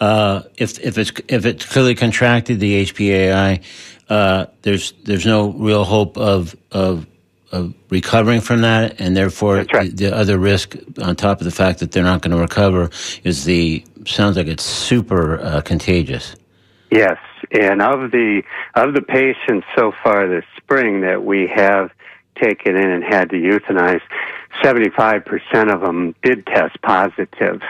[0.00, 3.62] uh, if if it's if it's clearly contracted the HPAI,
[4.08, 7.06] uh, there's there's no real hope of of
[7.52, 9.90] of recovering from that, and therefore right.
[9.90, 12.90] the, the other risk on top of the fact that they're not going to recover
[13.24, 16.36] is the sounds like it's super uh, contagious.
[16.90, 17.18] Yes,
[17.52, 18.42] and of the
[18.74, 21.90] of the patients so far this spring that we have
[22.40, 24.00] taken in and had to euthanize,
[24.62, 27.62] seventy five percent of them did test positive.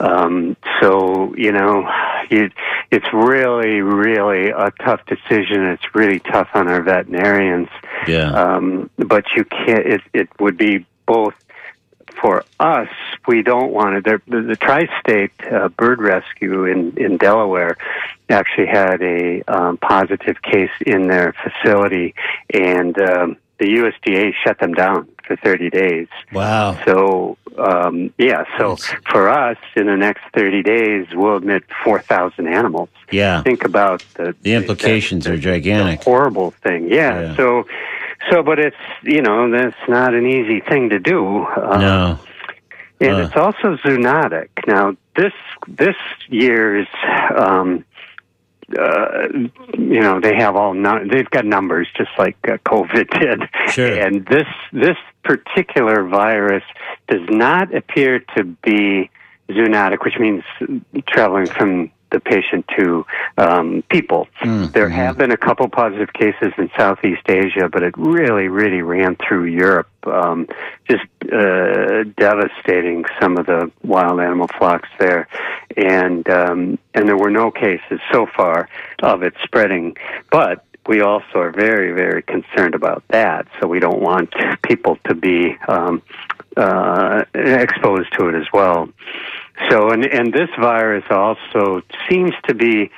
[0.00, 1.88] Um, so you know,
[2.30, 2.50] you,
[2.90, 5.66] it's really, really a tough decision.
[5.66, 7.68] It's really tough on our veterinarians.
[8.06, 8.32] Yeah.
[8.32, 9.86] Um, but you can't.
[9.86, 11.34] It it would be both
[12.20, 12.88] for us.
[13.26, 14.04] We don't want it.
[14.04, 17.76] there- The, the tri-state uh, bird rescue in in Delaware
[18.28, 22.14] actually had a um, positive case in their facility,
[22.54, 26.08] and um, the USDA shut them down for 30 days.
[26.32, 26.76] wow.
[26.84, 28.94] So um, yeah, so Yes.
[29.10, 32.88] for us, in the next 30 days, we'll admit 4,000 animals.
[33.10, 33.42] Yeah.
[33.42, 36.02] Think about the The implications the- are gigantic.
[36.02, 36.88] horrible thing.
[36.90, 37.20] Yeah.
[37.20, 37.36] Yeah.
[37.36, 37.66] So,
[38.30, 41.44] so, but it's you know that's not an easy thing to do.
[41.44, 42.18] Uh, No.
[43.00, 43.20] and Uh.
[43.26, 44.48] it's also zoonotic.
[44.66, 45.32] Now, this
[45.68, 45.96] this
[46.28, 46.88] year's,
[47.36, 47.84] um,
[48.78, 49.28] uh,
[49.76, 53.42] you know, they have all nu- they've got numbers just like uh, COVID did.
[53.72, 54.00] Sure.
[54.00, 56.64] And this this particular virus
[57.08, 59.10] does not appear to be
[59.50, 60.42] zoonotic, which means
[61.08, 63.06] traveling from the patient to
[63.38, 64.28] um, people.
[64.42, 64.92] Mm, There mhm.
[64.92, 69.44] have been a couple positive cases in Southeast Asia, but it really, really ran through
[69.44, 70.48] Europe, um,
[70.88, 75.28] just uh, devastating some of the wild animal flocks there,
[75.76, 78.68] and um, and there were no cases so far
[79.02, 79.96] of it spreading,
[80.30, 80.64] but.
[80.86, 85.56] We also are very, very concerned about that, so we don't want people to be
[85.68, 86.02] um,
[86.56, 88.88] uh, exposed to it as well.
[89.68, 92.90] So, and and this virus also seems to be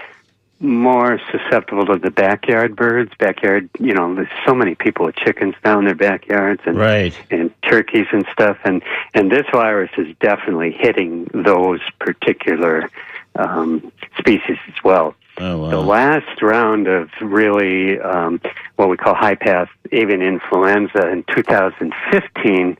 [0.60, 3.10] more susceptible to the backyard birds.
[3.18, 7.14] Backyard, you know, there's so many people with chickens down their backyards and Right.
[7.30, 8.82] and turkeys and stuff, and
[9.14, 12.88] and this virus is definitely hitting those particular
[13.36, 15.14] um, species as well.
[15.38, 18.40] Oh The last round of really um,
[18.76, 22.76] what we call high path avian influenza in 2015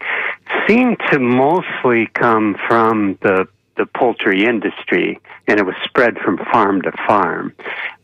[0.68, 6.82] seemed to mostly come from the the poultry industry, and it was spread from farm
[6.82, 7.54] to farm.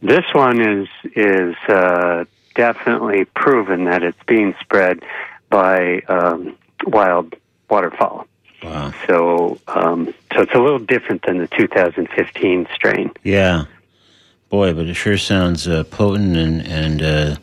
[0.03, 5.05] This one is is uh, definitely proven that it's being spread
[5.51, 6.57] by um,
[6.87, 7.35] wild
[7.71, 8.27] waterfowl.
[8.63, 8.93] Wow.
[9.07, 13.13] So, um, so it's a little different than the 2015 strain.
[13.23, 13.67] Yeah,
[14.49, 17.37] boy, but it sure sounds uh, potent, and and uh,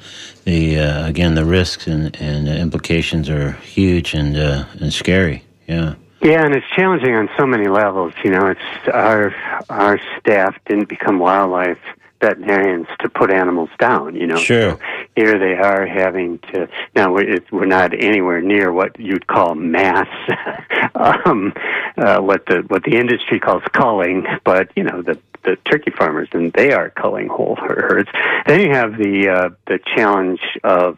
[0.43, 5.43] the uh, again the risks and and the implications are huge and uh, and scary.
[5.67, 5.95] Yeah,
[6.25, 8.11] Yeah, and it's challenging on so many levels.
[8.23, 9.31] You know, it's our
[9.69, 11.77] our staff didn't become wildlife
[12.19, 14.15] veterinarians to put animals down.
[14.15, 14.71] You know, Sure.
[14.71, 14.79] So
[15.15, 16.67] here they are having to.
[16.95, 20.07] Now we're, it, we're not anywhere near what you'd call mass,
[20.95, 21.53] um,
[21.95, 26.29] uh, what the what the industry calls culling, but you know the the turkey farmers
[26.31, 28.09] and they are culling whole herds.
[28.47, 30.97] Then you have the uh, the challenge of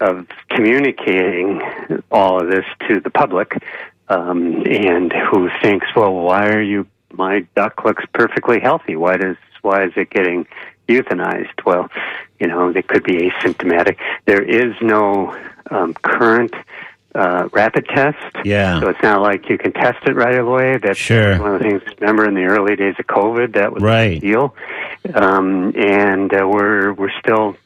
[0.00, 1.60] of communicating
[2.10, 3.62] all of this to the public,
[4.08, 6.86] um, and who thinks, well, why are you?
[7.12, 8.96] My duck looks perfectly healthy.
[8.96, 10.46] Why does why is it getting
[10.88, 11.64] euthanized?
[11.64, 11.88] Well,
[12.40, 13.96] you know, they could be asymptomatic.
[14.26, 15.34] There is no
[15.70, 16.52] um, current
[17.14, 18.18] uh, rapid test.
[18.44, 18.80] Yeah.
[18.80, 20.78] So it's not like you can test it right away.
[20.78, 21.38] That's Sure.
[21.38, 21.82] one of the things.
[22.00, 24.20] Remember in the early days of COVID, that was Right.
[24.20, 24.54] the deal.
[25.14, 27.56] Um, and uh, we're we're still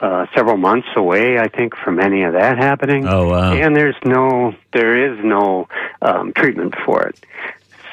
[0.00, 3.06] uh, several months away, I think, from any of that happening.
[3.06, 3.52] Oh wow.
[3.52, 5.68] And there's no there is no
[6.02, 7.18] um, treatment for it.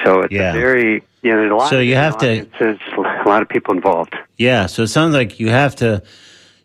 [0.03, 0.51] So it's Yeah.
[0.51, 1.69] a very you know there's a lot.
[1.69, 4.15] So of you have to- audiences, a lot of people involved.
[4.37, 6.01] Yeah, so it sounds like you have to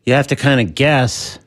[0.04, 1.38] you have to kind of guess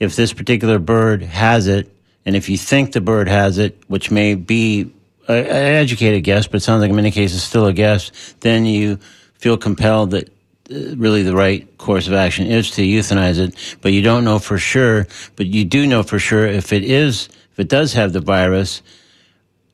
[0.00, 1.90] if this particular bird has it,
[2.26, 4.92] and if you think the bird has it, which may be
[5.26, 8.98] an educated guess, but it sounds like in many cases still a guess, then you
[9.34, 10.30] feel compelled that
[10.70, 14.58] really the right course of action is to euthanize it, but you don't know for
[14.58, 15.06] sure.
[15.36, 18.82] But you do know for sure if it is if it does have the virus,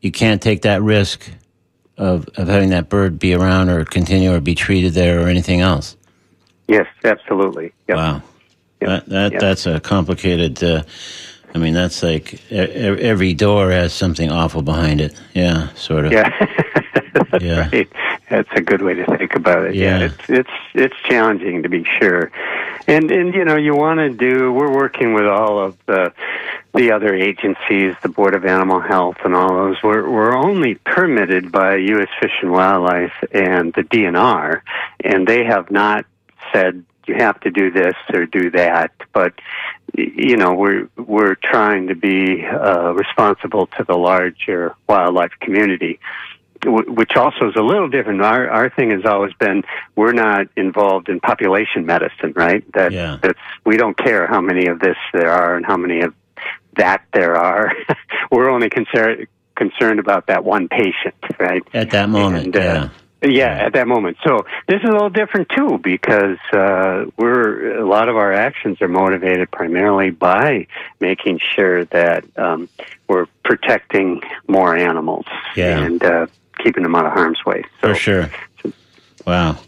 [0.00, 1.30] you can't take that risk
[1.96, 5.60] of of having that bird be around or continue or be treated there or anything
[5.60, 5.96] else.
[6.68, 7.72] Yes, absolutely.
[7.88, 7.96] Yep.
[7.96, 8.22] Wow,
[8.80, 8.88] Yep.
[8.88, 9.40] that that Yep.
[9.40, 10.62] that's a complicated.
[10.62, 10.82] Uh,
[11.54, 15.14] I mean, that's like every door has something awful behind it.
[15.34, 16.12] Yeah, sort of.
[16.12, 16.30] Yeah.
[17.40, 17.68] Yeah.
[17.72, 17.88] right.
[18.28, 19.74] That's a good way to think about it.
[19.74, 19.98] Yeah.
[19.98, 20.04] Yeah.
[20.06, 22.30] It's it's it's challenging to be sure.
[22.86, 24.52] And and you know you want to do.
[24.52, 26.12] We're working with all of the
[26.74, 29.76] the other agencies, the Board of Animal Health, and all those.
[29.82, 32.08] We're we're only permitted by U.S.
[32.20, 34.62] Fish and Wildlife and the DNR,
[35.04, 36.06] and they have not
[36.52, 38.92] said you have to do this or do that.
[39.12, 39.34] But
[39.94, 46.00] you know we're we're trying to be uh, responsible to the larger wildlife community
[46.66, 48.22] which also is a little different.
[48.22, 49.62] Our our thing has always been
[49.96, 52.64] we're not involved in population medicine, right?
[52.74, 53.18] That Yeah.
[53.22, 56.14] that's we don't care how many of this there are and how many of
[56.76, 57.72] that there are.
[58.30, 61.62] we're only concerned concerned about that one patient, right?
[61.72, 62.88] At that moment, And, uh, yeah.
[63.26, 64.18] Yeah, at that moment.
[64.22, 68.82] So this is a little different too because uh, we're a lot of our actions
[68.82, 70.66] are motivated primarily by
[71.00, 72.68] making sure that um,
[73.08, 75.24] we're protecting more animals
[75.56, 75.78] Yeah.
[75.84, 76.26] and uh,
[76.62, 77.62] keeping them out of harm's way.
[77.80, 78.30] So For sure.
[79.26, 79.58] Wow.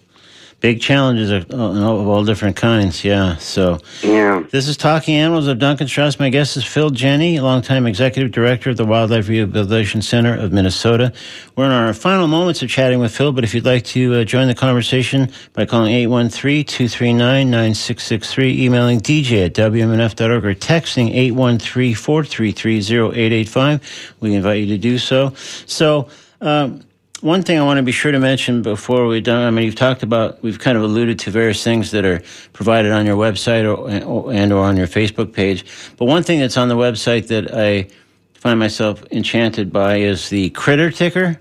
[0.61, 3.37] Big challenges of, of all different kinds, yeah.
[3.37, 6.19] So yeah, this is Talking Animals of Duncan Strauss.
[6.19, 11.13] My guest is Phil Jenni, longtime executive director of the Wildlife Rehabilitation Center of Minnesota.
[11.57, 14.25] We're in our final moments of chatting with Phil, but if you'd like to uh,
[14.25, 24.61] join the conversation by calling 813-239-9663, emailing dj at wmnf.org, or texting 813-433-0885, we invite
[24.61, 25.35] you to do so.
[25.67, 26.09] So,
[26.47, 26.81] um,
[27.23, 29.75] one thing I want to be sure to mention before we're done, I mean, you've
[29.75, 32.23] talked about, we've kind of alluded to various things that are
[32.53, 35.65] provided on your website or, or and or on your Facebook page.
[35.97, 37.89] But one thing that's on the website that I
[38.35, 41.41] find myself enchanted by is the critter ticker.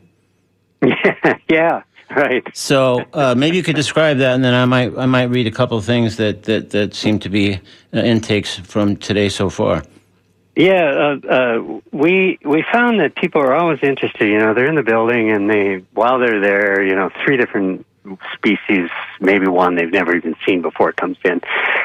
[1.50, 1.84] yeah,
[2.16, 2.44] right.
[2.54, 5.52] So uh, maybe you could describe that, and then I might I might read a
[5.52, 7.60] couple of things that that, that seem to be
[7.94, 9.84] uh, intakes from today so far.
[10.56, 14.30] Yeah, uh, uh, we we found that people are always interested.
[14.30, 17.86] You know, they're in the building, and they while they're there, you know, three different
[18.34, 18.90] species,
[19.20, 21.42] maybe one they've never even seen before comes in.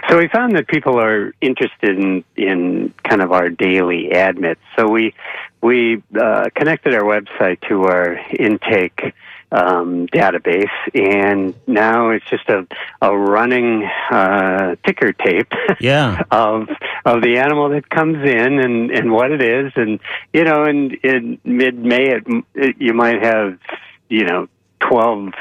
[0.09, 4.61] So we found that people are interested in in kind of our daily admits.
[4.77, 5.15] So we
[5.63, 9.15] we uh, connected our website to our intake
[9.53, 12.67] um, database, and now it's just a
[13.03, 15.53] a running uh, ticker tape.
[15.81, 16.23] Yeah.
[16.31, 16.69] of
[17.05, 19.99] of the animal that comes in and and what it is, and
[20.33, 22.25] you know, in in mid May, it,
[22.55, 23.59] it, you might have
[24.09, 24.49] you know
[24.81, 25.33] twelve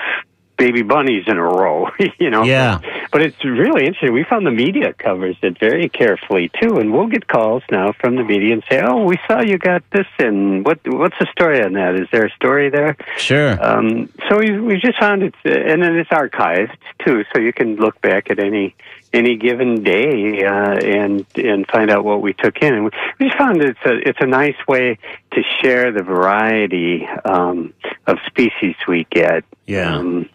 [0.59, 1.89] baby bunnies in a row.
[2.19, 2.79] you know, Yeah.
[3.11, 4.13] But it's really interesting.
[4.13, 8.17] We found the media covers it very carefully too, and we'll get calls now from
[8.17, 10.63] the media and say, "Oh, we saw you got this in.
[10.63, 11.95] What what's the story on that?
[11.95, 13.57] Is there a story there?" Sure.
[13.65, 17.77] Um, so we we just found it, and then it's archived too, so you can
[17.77, 18.75] look back at any
[19.11, 22.75] any given day uh, and and find out what we took in.
[22.75, 24.99] And we we just found it's a it's a nice way
[25.31, 27.73] to share the variety um,
[28.05, 29.43] of species we get.
[29.65, 29.95] Yeah.
[29.95, 30.29] Um,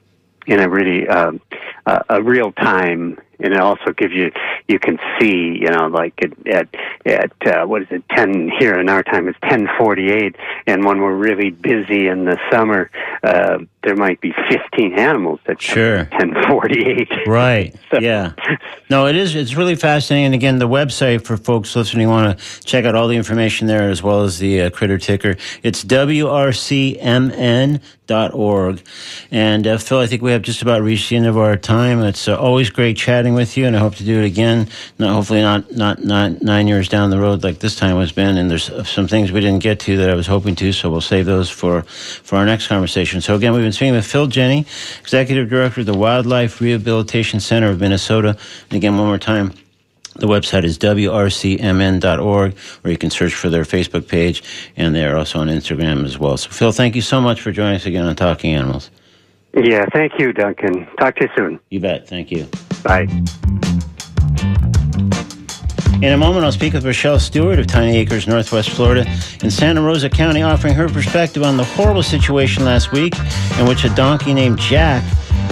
[0.47, 1.40] in a really um,
[1.86, 4.32] uh, a real time, and it also gives you
[4.66, 6.68] you can see you know like at at,
[7.07, 10.34] at uh, what is it ten here in our time it's ten forty eight,
[10.66, 12.90] and when we're really busy in the summer,
[13.22, 16.07] uh, there might be fifteen animals that Sure.
[16.07, 17.11] ten forty eight.
[17.26, 17.74] Right.
[17.90, 18.32] So- Yeah.
[18.90, 19.34] No, it is.
[19.36, 20.26] It's really fascinating.
[20.26, 23.88] And again, the website for folks listening want to check out all the information there
[23.90, 25.36] as well as the uh, critter ticker.
[25.62, 25.84] It's
[27.64, 28.82] wrcmn.org.
[29.30, 32.01] And uh, Phil, I think we have just about reached the end of our time.
[32.03, 34.68] It's uh, always great chatting with you, and I hope to do it again.
[34.99, 38.37] No, hopefully not, not not nine years down the road like this time has been.
[38.37, 41.01] And there's some things we didn't get to that I was hoping to, so we'll
[41.01, 43.20] save those for for our next conversation.
[43.20, 44.66] So again, we've been speaking with Phil Jenni,
[45.01, 48.37] Executive Director of the Wildlife Rehabilitation Center of Minnesota.
[48.70, 49.53] And again, one more time.
[50.16, 54.45] The website is wrcmn.org, or you can search for their Facebook page,
[54.76, 56.37] and they're also on Instagram as well.
[56.37, 58.91] So, Phil, thank you so much for joining us again on Talking Animals.
[59.57, 60.87] Yeah, thank you, Duncan.
[60.99, 61.61] Talk to you soon.
[61.70, 62.09] You bet.
[62.09, 62.49] Thank you.
[62.85, 63.09] Bye.
[66.03, 69.11] In a moment, I'll speak with Rochelle Stewart of Tiny Acres, Northwest Florida,
[69.43, 73.14] in Santa Rosa County, offering her perspective on the horrible situation last week
[73.59, 75.03] in which a donkey named Jack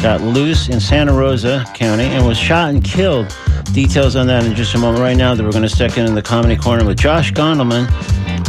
[0.03, 3.35] got loose in Santa Rosa County and was shot and killed.
[3.73, 5.01] Details on that in just a moment.
[5.01, 7.89] Right now, that we're going to stick in the Comedy Corner with Josh Gondelman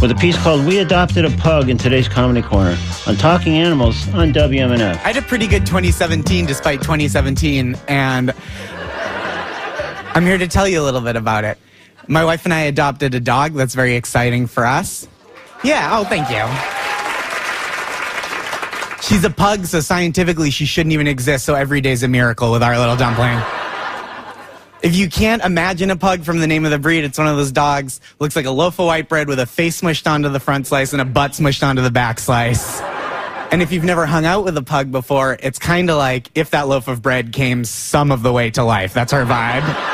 [0.02, 2.78] with a piece called "We Adopted a Pug" in today's Comedy Corner
[3.08, 4.96] on Talking Animals on WMNF.
[4.96, 8.34] I had a pretty good 2017 despite 2017, and
[10.16, 11.58] I'm here to tell you a little bit about it.
[12.08, 15.08] My wife and I adopted a dog that's very exciting for us.
[15.64, 16.46] Yeah, oh, thank you.
[19.02, 22.62] She's a pug, so scientifically she shouldn't even exist, so every day's a miracle with
[22.62, 23.42] our little dumpling.
[24.84, 27.38] If you can't imagine a pug from the name of the breed, it's one of
[27.38, 30.40] those dogs, looks like a loaf of white bread with a face smushed onto the
[30.40, 32.82] front slice and a butt smushed onto the back slice.
[33.52, 36.50] And if you've never hung out with a pug before, it's kind of like if
[36.52, 38.94] that loaf of bread came some of the way to life.
[38.94, 39.93] That's her vibe.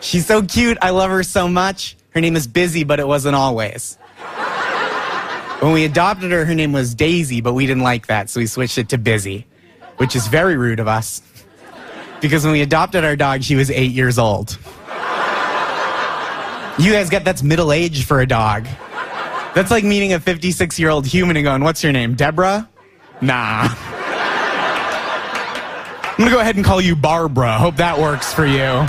[0.00, 0.78] She's so cute.
[0.82, 1.96] I love her so much.
[2.10, 3.98] Her name is Busy, but it wasn't always.
[5.60, 8.46] When we adopted her, her name was Daisy, but we didn't like that, so we
[8.46, 9.46] switched it to Busy,
[9.96, 11.22] which is very rude of us.
[12.20, 14.58] Because when we adopted our dog, she was eight years old.
[16.78, 18.66] You guys get that's middle age for a dog.
[19.54, 22.14] That's like meeting a 56 year old human and going, What's your name?
[22.14, 22.68] Deborah?
[23.22, 23.68] Nah.
[26.12, 27.56] I'm gonna go ahead and call you Barbara.
[27.58, 28.86] Hope that works for you.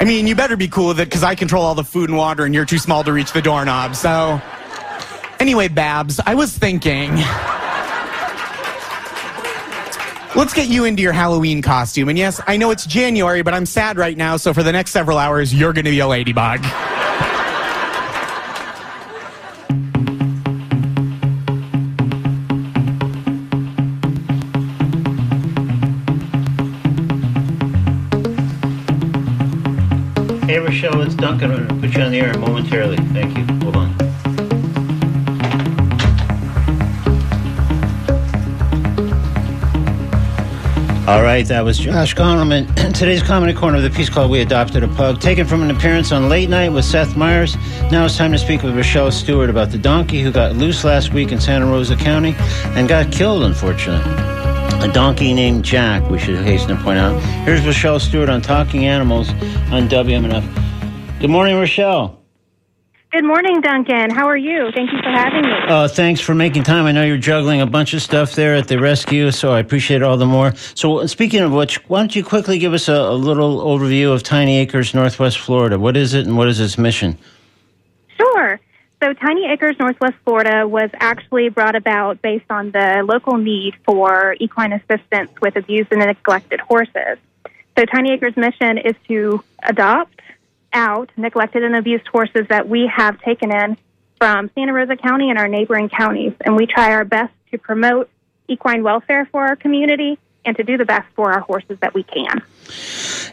[0.00, 2.16] I mean, you better be cool with it because I control all the food and
[2.16, 3.94] water and you're too small to reach the doorknob.
[3.94, 4.40] So,
[5.38, 7.16] anyway, Babs, I was thinking.
[10.34, 12.08] Let's get you into your Halloween costume.
[12.08, 14.92] And yes, I know it's January, but I'm sad right now, so for the next
[14.92, 16.64] several hours, you're gonna be a ladybug.
[30.82, 31.50] Rochelle, it's Duncan.
[31.50, 32.96] I'm going to put you on the air momentarily.
[33.12, 33.44] Thank you.
[33.64, 33.90] Hold on.
[41.06, 42.94] All right, that was Josh Gondelman.
[42.94, 46.12] Today's Comedy Corner of the piece called We Adopted a Pug, taken from an appearance
[46.12, 47.56] on Late Night with Seth Meyers.
[47.90, 51.12] Now it's time to speak with Rochelle Stewart about the donkey who got loose last
[51.12, 52.34] week in Santa Rosa County
[52.68, 54.14] and got killed, unfortunately.
[54.82, 57.20] A donkey named Jack, we should hasten to point out.
[57.44, 59.28] Here's Rochelle Stewart on Talking Animals
[59.70, 60.59] on WMNF.
[61.20, 62.18] Good morning, Rochelle.
[63.12, 64.08] Good morning, Duncan.
[64.08, 64.70] How are you?
[64.74, 65.52] Thank you for having me.
[65.68, 66.86] Uh, thanks for making time.
[66.86, 69.98] I know you're juggling a bunch of stuff there at the rescue, so I appreciate
[69.98, 70.54] it all the more.
[70.74, 74.22] So, speaking of which, why don't you quickly give us a, a little overview of
[74.22, 75.78] Tiny Acres, Northwest Florida?
[75.78, 77.18] What is it and what is its mission?
[78.16, 78.58] Sure.
[79.02, 84.36] So, Tiny Acres, Northwest Florida was actually brought about based on the local need for
[84.40, 87.18] equine assistance with abused and neglected horses.
[87.76, 90.20] So, Tiny Acres' mission is to adopt
[90.72, 93.76] out neglected and abused horses that we have taken in
[94.18, 96.32] from Santa Rosa County and our neighboring counties.
[96.44, 98.10] And we try our best to promote
[98.48, 102.02] equine welfare for our community and to do the best for our horses that we
[102.02, 102.42] can.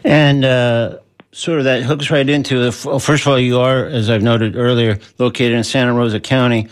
[0.04, 0.98] And uh,
[1.32, 4.98] sort of that hooks right into first of all, you are, as I've noted earlier,
[5.18, 6.68] located in Santa Rosa County.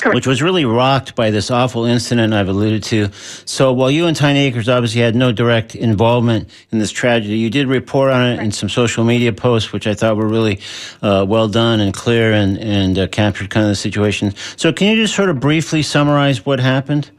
[0.00, 0.14] Correct.
[0.14, 3.10] Which was really rocked by this awful incident I've alluded to.
[3.44, 7.50] So while you and Tiny Acres obviously had no direct involvement in this tragedy, you
[7.50, 10.60] did report on it in some social media posts, which I thought were really
[11.02, 14.34] uh, well done and clear and, and uh, captured kind of the situation.
[14.56, 17.10] So can you just sort of briefly summarize what happened?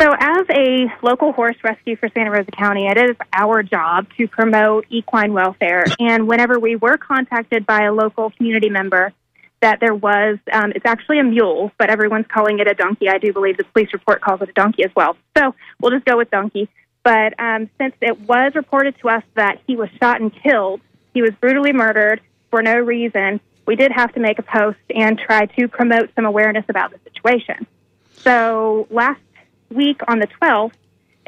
[0.00, 4.26] So, as a local horse rescue for Santa Rosa County, it is our job to
[4.26, 5.84] promote equine welfare.
[6.00, 9.12] And whenever we were contacted by a local community member
[9.64, 13.08] that there was, um, it's actually a mule, but everyone's calling it a donkey.
[13.08, 15.16] I do believe the police report calls it a donkey as well.
[15.36, 16.68] So, we'll just go with donkey.
[17.02, 20.82] But um, since it was reported to us that he was shot and killed,
[21.14, 25.18] he was brutally murdered for no reason, we did have to make a post and
[25.18, 27.66] try to promote some awareness about the situation.
[28.18, 29.20] So, last
[29.70, 30.74] week on the 12th,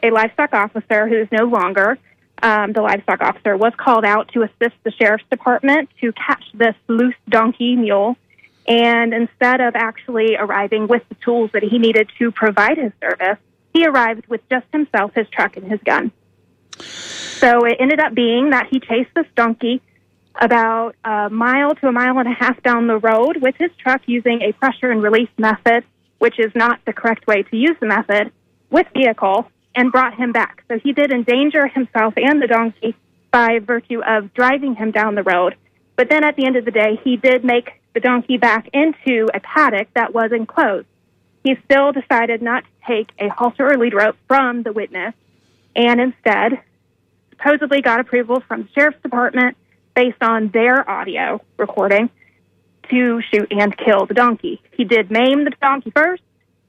[0.02, 1.98] a livestock officer who is no longer
[2.42, 6.74] um, the livestock officer was called out to assist the sheriff's department to catch this
[6.88, 8.16] loose donkey mule.
[8.68, 13.38] And instead of actually arriving with the tools that he needed to provide his service,
[13.72, 16.10] he arrived with just himself, his truck, and his gun.
[16.78, 19.82] So it ended up being that he chased this donkey
[20.40, 24.02] about a mile to a mile and a half down the road with his truck
[24.06, 25.84] using a pressure and release method,
[26.18, 28.32] which is not the correct way to use the method,
[28.70, 30.64] with vehicle and brought him back.
[30.68, 32.96] So he did endanger himself and the donkey
[33.30, 35.54] by virtue of driving him down the road.
[35.96, 39.26] But then at the end of the day, he did make the donkey back into
[39.32, 40.86] a paddock that was enclosed.
[41.42, 45.14] He still decided not to take a halter or lead rope from the witness
[45.74, 46.60] and instead
[47.30, 49.56] supposedly got approval from the sheriff's department
[49.94, 52.10] based on their audio recording
[52.90, 54.60] to shoot and kill the donkey.
[54.72, 56.22] He did maim the donkey first,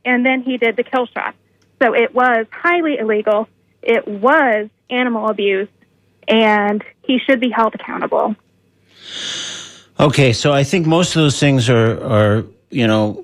[0.06, 1.36] and then he did the kill shot.
[1.82, 3.50] So it was highly illegal.
[3.82, 5.68] It was animal abuse,
[6.26, 8.38] and he should be held accountable.
[10.00, 13.24] Okay, so I think most of those things are, are you know,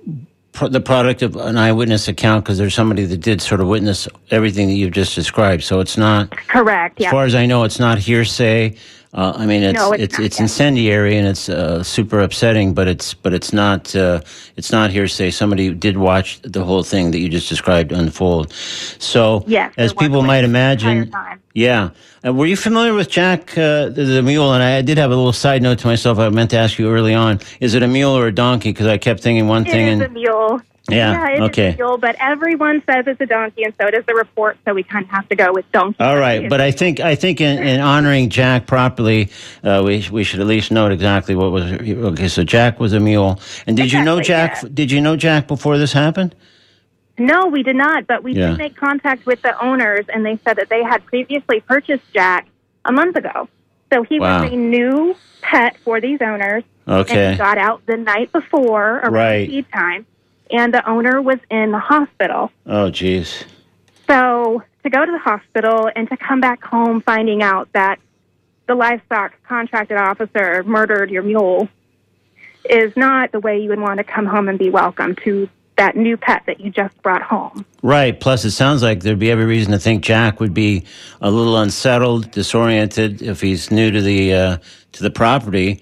[0.62, 4.68] the product of an eyewitness account because there's somebody that did sort of witness everything
[4.68, 5.64] that you've just described.
[5.64, 7.00] So it's not, Correct.
[7.00, 7.12] as Yeah.
[7.12, 8.76] far as I know, it's not hearsay.
[9.14, 10.44] Uh, I mean, it's No, it's it's not, it's yeah.
[10.44, 14.22] incendiary and it's uh, super upsetting, but it's but it's not uh,
[14.58, 15.30] it's not hearsay.
[15.32, 18.52] Somebody did watch the whole thing that you just described unfold.
[19.00, 19.44] So,
[19.78, 21.12] as people might imagine,
[21.54, 21.92] yeah.
[22.26, 24.54] Uh, were you familiar with Jack uh, the, the mule?
[24.54, 26.18] And I did have a little side note to myself.
[26.20, 28.72] I meant to ask you early on: Is it a mule or a donkey?
[28.72, 30.62] Because I kept thinking one It thing is and a mule.
[30.90, 31.28] Yeah.
[31.30, 31.74] it's okay.
[31.74, 34.58] a mule, but everyone says it's a donkey, and so does the report.
[34.66, 35.96] So we kind of have to go with donkey.
[36.02, 39.30] All right, but I think I think in, in honoring Jack properly,
[39.64, 41.72] uh, we we should at least note exactly what was.
[41.72, 44.52] Okay, so Jack was a mule, and did you know Jack?
[44.52, 46.36] Exactly, Did you know Jack before this happened?
[47.18, 48.06] no, we did not.
[48.08, 48.50] But we Yeah.
[48.50, 52.48] did make contact with the owners, and they said that they had previously purchased Jack
[52.86, 53.48] a month ago.
[53.94, 54.42] So he Wow.
[54.44, 56.64] was a new pet for these owners.
[56.88, 57.32] And Okay.
[57.32, 59.48] he got out the night before around Right.
[59.48, 60.06] feed time,
[60.52, 62.52] and the owner was in the hospital.
[62.66, 63.44] Oh, jeez.
[64.08, 68.00] So to go to the hospital and to come back home finding out that
[68.68, 71.68] the livestock contracted officer murdered your mule
[72.70, 75.96] is not the way you would want to come home and be welcome to that
[75.96, 77.66] new pet that you just brought home.
[77.82, 78.18] Right.
[78.20, 80.86] Plus, it sounds like there'd be every reason to think Jack would be
[81.20, 84.58] a little unsettled, disoriented if he's new to the uh,
[84.94, 85.82] to the property.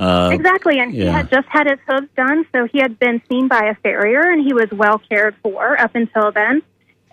[0.00, 3.48] Uh, exactly, and he had just had his hooves done, so he had been seen
[3.48, 6.62] by a farrier and he was well cared for up until then.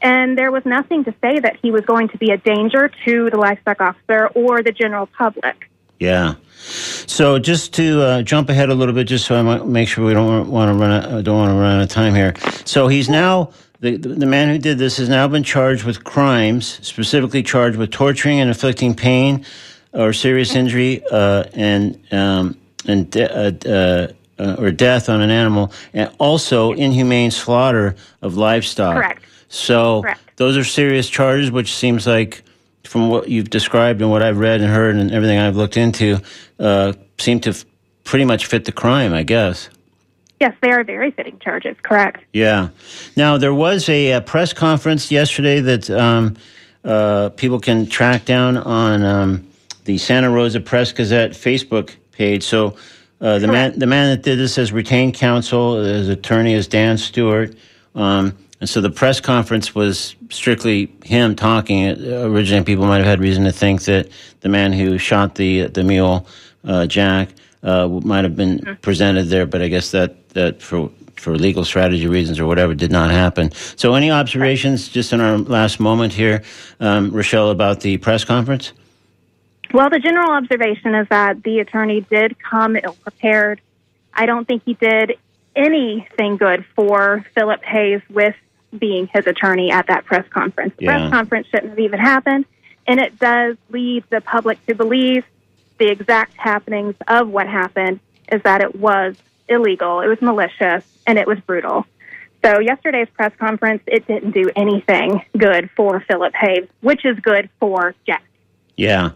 [0.01, 3.29] And there was nothing to say that he was going to be a danger to
[3.29, 5.69] the livestock officer or the general public.
[5.99, 6.35] Yeah.
[6.55, 10.13] So just to uh, jump ahead a little bit, just so I make sure we
[10.13, 12.35] don't want to run, out, uh, don't want to run out of time here.
[12.63, 16.79] So he's now the the man who did this has now been charged with crimes,
[16.87, 19.45] specifically charged with torturing and inflicting pain
[19.91, 22.57] or serious injury uh, and um,
[22.87, 24.07] and de- uh, uh,
[24.39, 28.95] uh, or death on an animal, and also inhumane slaughter of livestock.
[28.95, 29.23] Correct.
[29.49, 30.21] So Correct.
[30.35, 32.43] those are serious charges, which seems like,
[32.83, 36.19] from what you've described and what I've read and heard and everything I've looked into,
[36.59, 37.65] uh, seem to f-
[38.03, 39.69] pretty much fit the crime, I guess.
[40.39, 42.23] Yes, they are very fitting charges, correct.
[42.31, 42.69] Yeah.
[43.15, 46.35] Now there was a, uh press conference yesterday that um,
[46.83, 49.47] uh, people can track down on um,
[49.85, 52.43] the Santa Rosa Press Gazette Facebook page.
[52.43, 52.75] So
[53.21, 55.81] uh, the man, the man that did this has retained counsel.
[55.81, 57.55] His attorney is Dan Stewart,
[57.95, 61.87] um, and so the press conference was strictly him talking.
[61.87, 64.09] Uh, Originally, people might have had reason to think that
[64.41, 66.27] the man who shot the the mule,
[66.63, 67.29] uh, Jack,
[67.63, 72.07] uh, might have been presented there, but I guess that that for for legal strategy
[72.07, 73.51] reasons or whatever did not happen.
[73.75, 76.43] So, any observations just in our last moment here,
[76.79, 78.73] um, Rochelle, about the press conference?
[79.73, 83.61] Well, the general observation is that the attorney did come ill prepared.
[84.13, 85.17] I don't think he did
[85.55, 88.35] anything good for Philip Hayes with
[88.77, 90.73] being his attorney at that press conference.
[90.77, 90.97] The Yeah.
[90.97, 92.45] press conference shouldn't have even happened,
[92.85, 95.25] and it does lead the public to believe
[95.77, 97.99] the exact happenings of what happened
[98.31, 99.15] is that it was
[99.47, 101.85] illegal, it was malicious, and it was brutal.
[102.43, 107.49] So yesterday's press conference, it didn't do anything good for Philip Hayes, which is good
[107.59, 108.23] for Jack.
[108.77, 109.11] Yeah,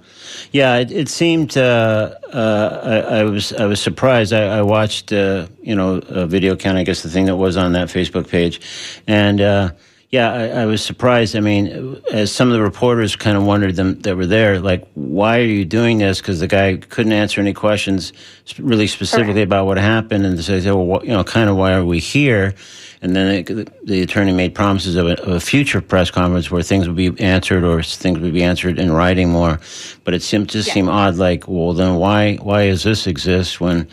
[0.52, 0.78] yeah.
[0.78, 4.34] It, it seemed uh, uh, I, I was I was surprised.
[4.34, 6.80] I, I watched uh, you know a video count.
[6.80, 8.60] I guess the thing that was on that Facebook page,
[9.06, 9.70] and uh,
[10.12, 11.38] yeah, I, I was surprised.
[11.38, 14.86] I mean, as some of the reporters kind of wondered them that were there, like,
[14.94, 16.20] why are you doing this?
[16.20, 18.12] Because the guy couldn't answer any questions
[18.60, 21.74] really specifically about what happened, and so they said, well, you know, kind of why
[21.74, 22.54] are we here?
[23.02, 26.62] And then it, the attorney made promises of a, of a future press conference where
[26.62, 29.60] things would be answered or things would be answered in writing more.
[30.04, 31.16] But it seemed just seemed odd.
[31.16, 33.88] Like, well, then why why does this exist when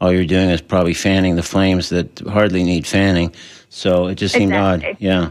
[0.00, 3.32] all you're doing is probably fanning the flames that hardly need fanning?
[3.70, 4.84] So it just seemed odd.
[4.98, 5.30] Yeah.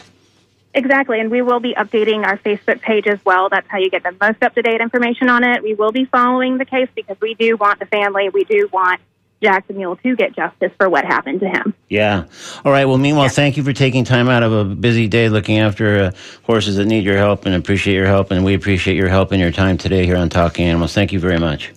[0.74, 3.48] Exactly, and we will be updating our Facebook page as well.
[3.50, 5.62] That's how you get the most up to date information on it.
[5.62, 9.00] We will be following the case because we do want the family, we do want
[9.42, 11.74] Jackson Mule to get justice for what happened to him.
[11.88, 12.24] Yeah.
[12.64, 12.86] All right.
[12.86, 16.12] Well, meanwhile, thank you for taking time out of a busy day looking after uh,
[16.44, 18.30] horses that need your help and appreciate your help.
[18.30, 20.94] And we appreciate your help and your time today here on Talking Animals.
[20.94, 21.72] Thank you very much.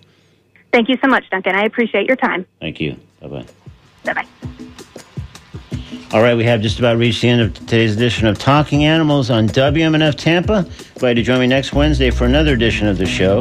[0.72, 1.56] Thank you so much, Duncan.
[1.56, 2.46] I appreciate your time.
[2.60, 2.98] Thank you.
[3.20, 3.46] Bye bye.
[4.04, 4.66] Bye bye.
[6.14, 9.32] All right, we have just about reached the end of today's edition of Talking Animals
[9.32, 10.60] on WMNF Tampa.
[10.96, 13.40] Invite you to join me next Wednesday for another edition of the show.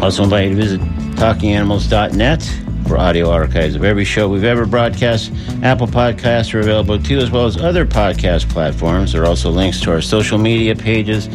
[0.00, 0.80] Also invite you to visit
[1.16, 2.42] talkinganimals.net
[2.86, 5.32] for audio archives of every show we've ever broadcast.
[5.62, 9.12] Apple Podcasts are available too, as well as other podcast platforms.
[9.12, 11.28] There are also links to our social media pages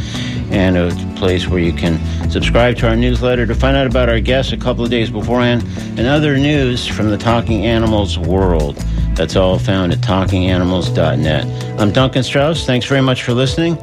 [0.50, 2.00] and a place where you can
[2.32, 5.62] subscribe to our newsletter to find out about our guests a couple of days beforehand
[6.00, 8.84] and other news from the Talking Animals world.
[9.16, 11.80] That's all found at talkinganimals.net.
[11.80, 12.66] I'm Duncan Strauss.
[12.66, 13.76] Thanks very much for listening.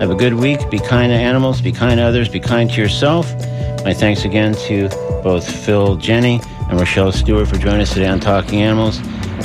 [0.00, 0.68] Have a good week.
[0.68, 3.32] Be kind to animals, be kind to others, be kind to yourself.
[3.84, 4.88] My thanks again to
[5.22, 9.00] both Phil Jenni and Rochelle Stewart for joining us today on Talking Animals.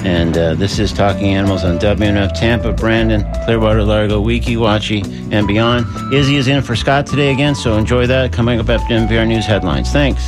[0.05, 5.45] And uh, this is Talking Animals on WNF Tampa, Brandon, Clearwater, Largo, Weeki, Wachee, and
[5.45, 5.85] beyond.
[6.13, 8.31] Izzy is in for Scott today again, so enjoy that.
[8.31, 9.91] Coming up after NPR News headlines.
[9.91, 10.17] Thanks.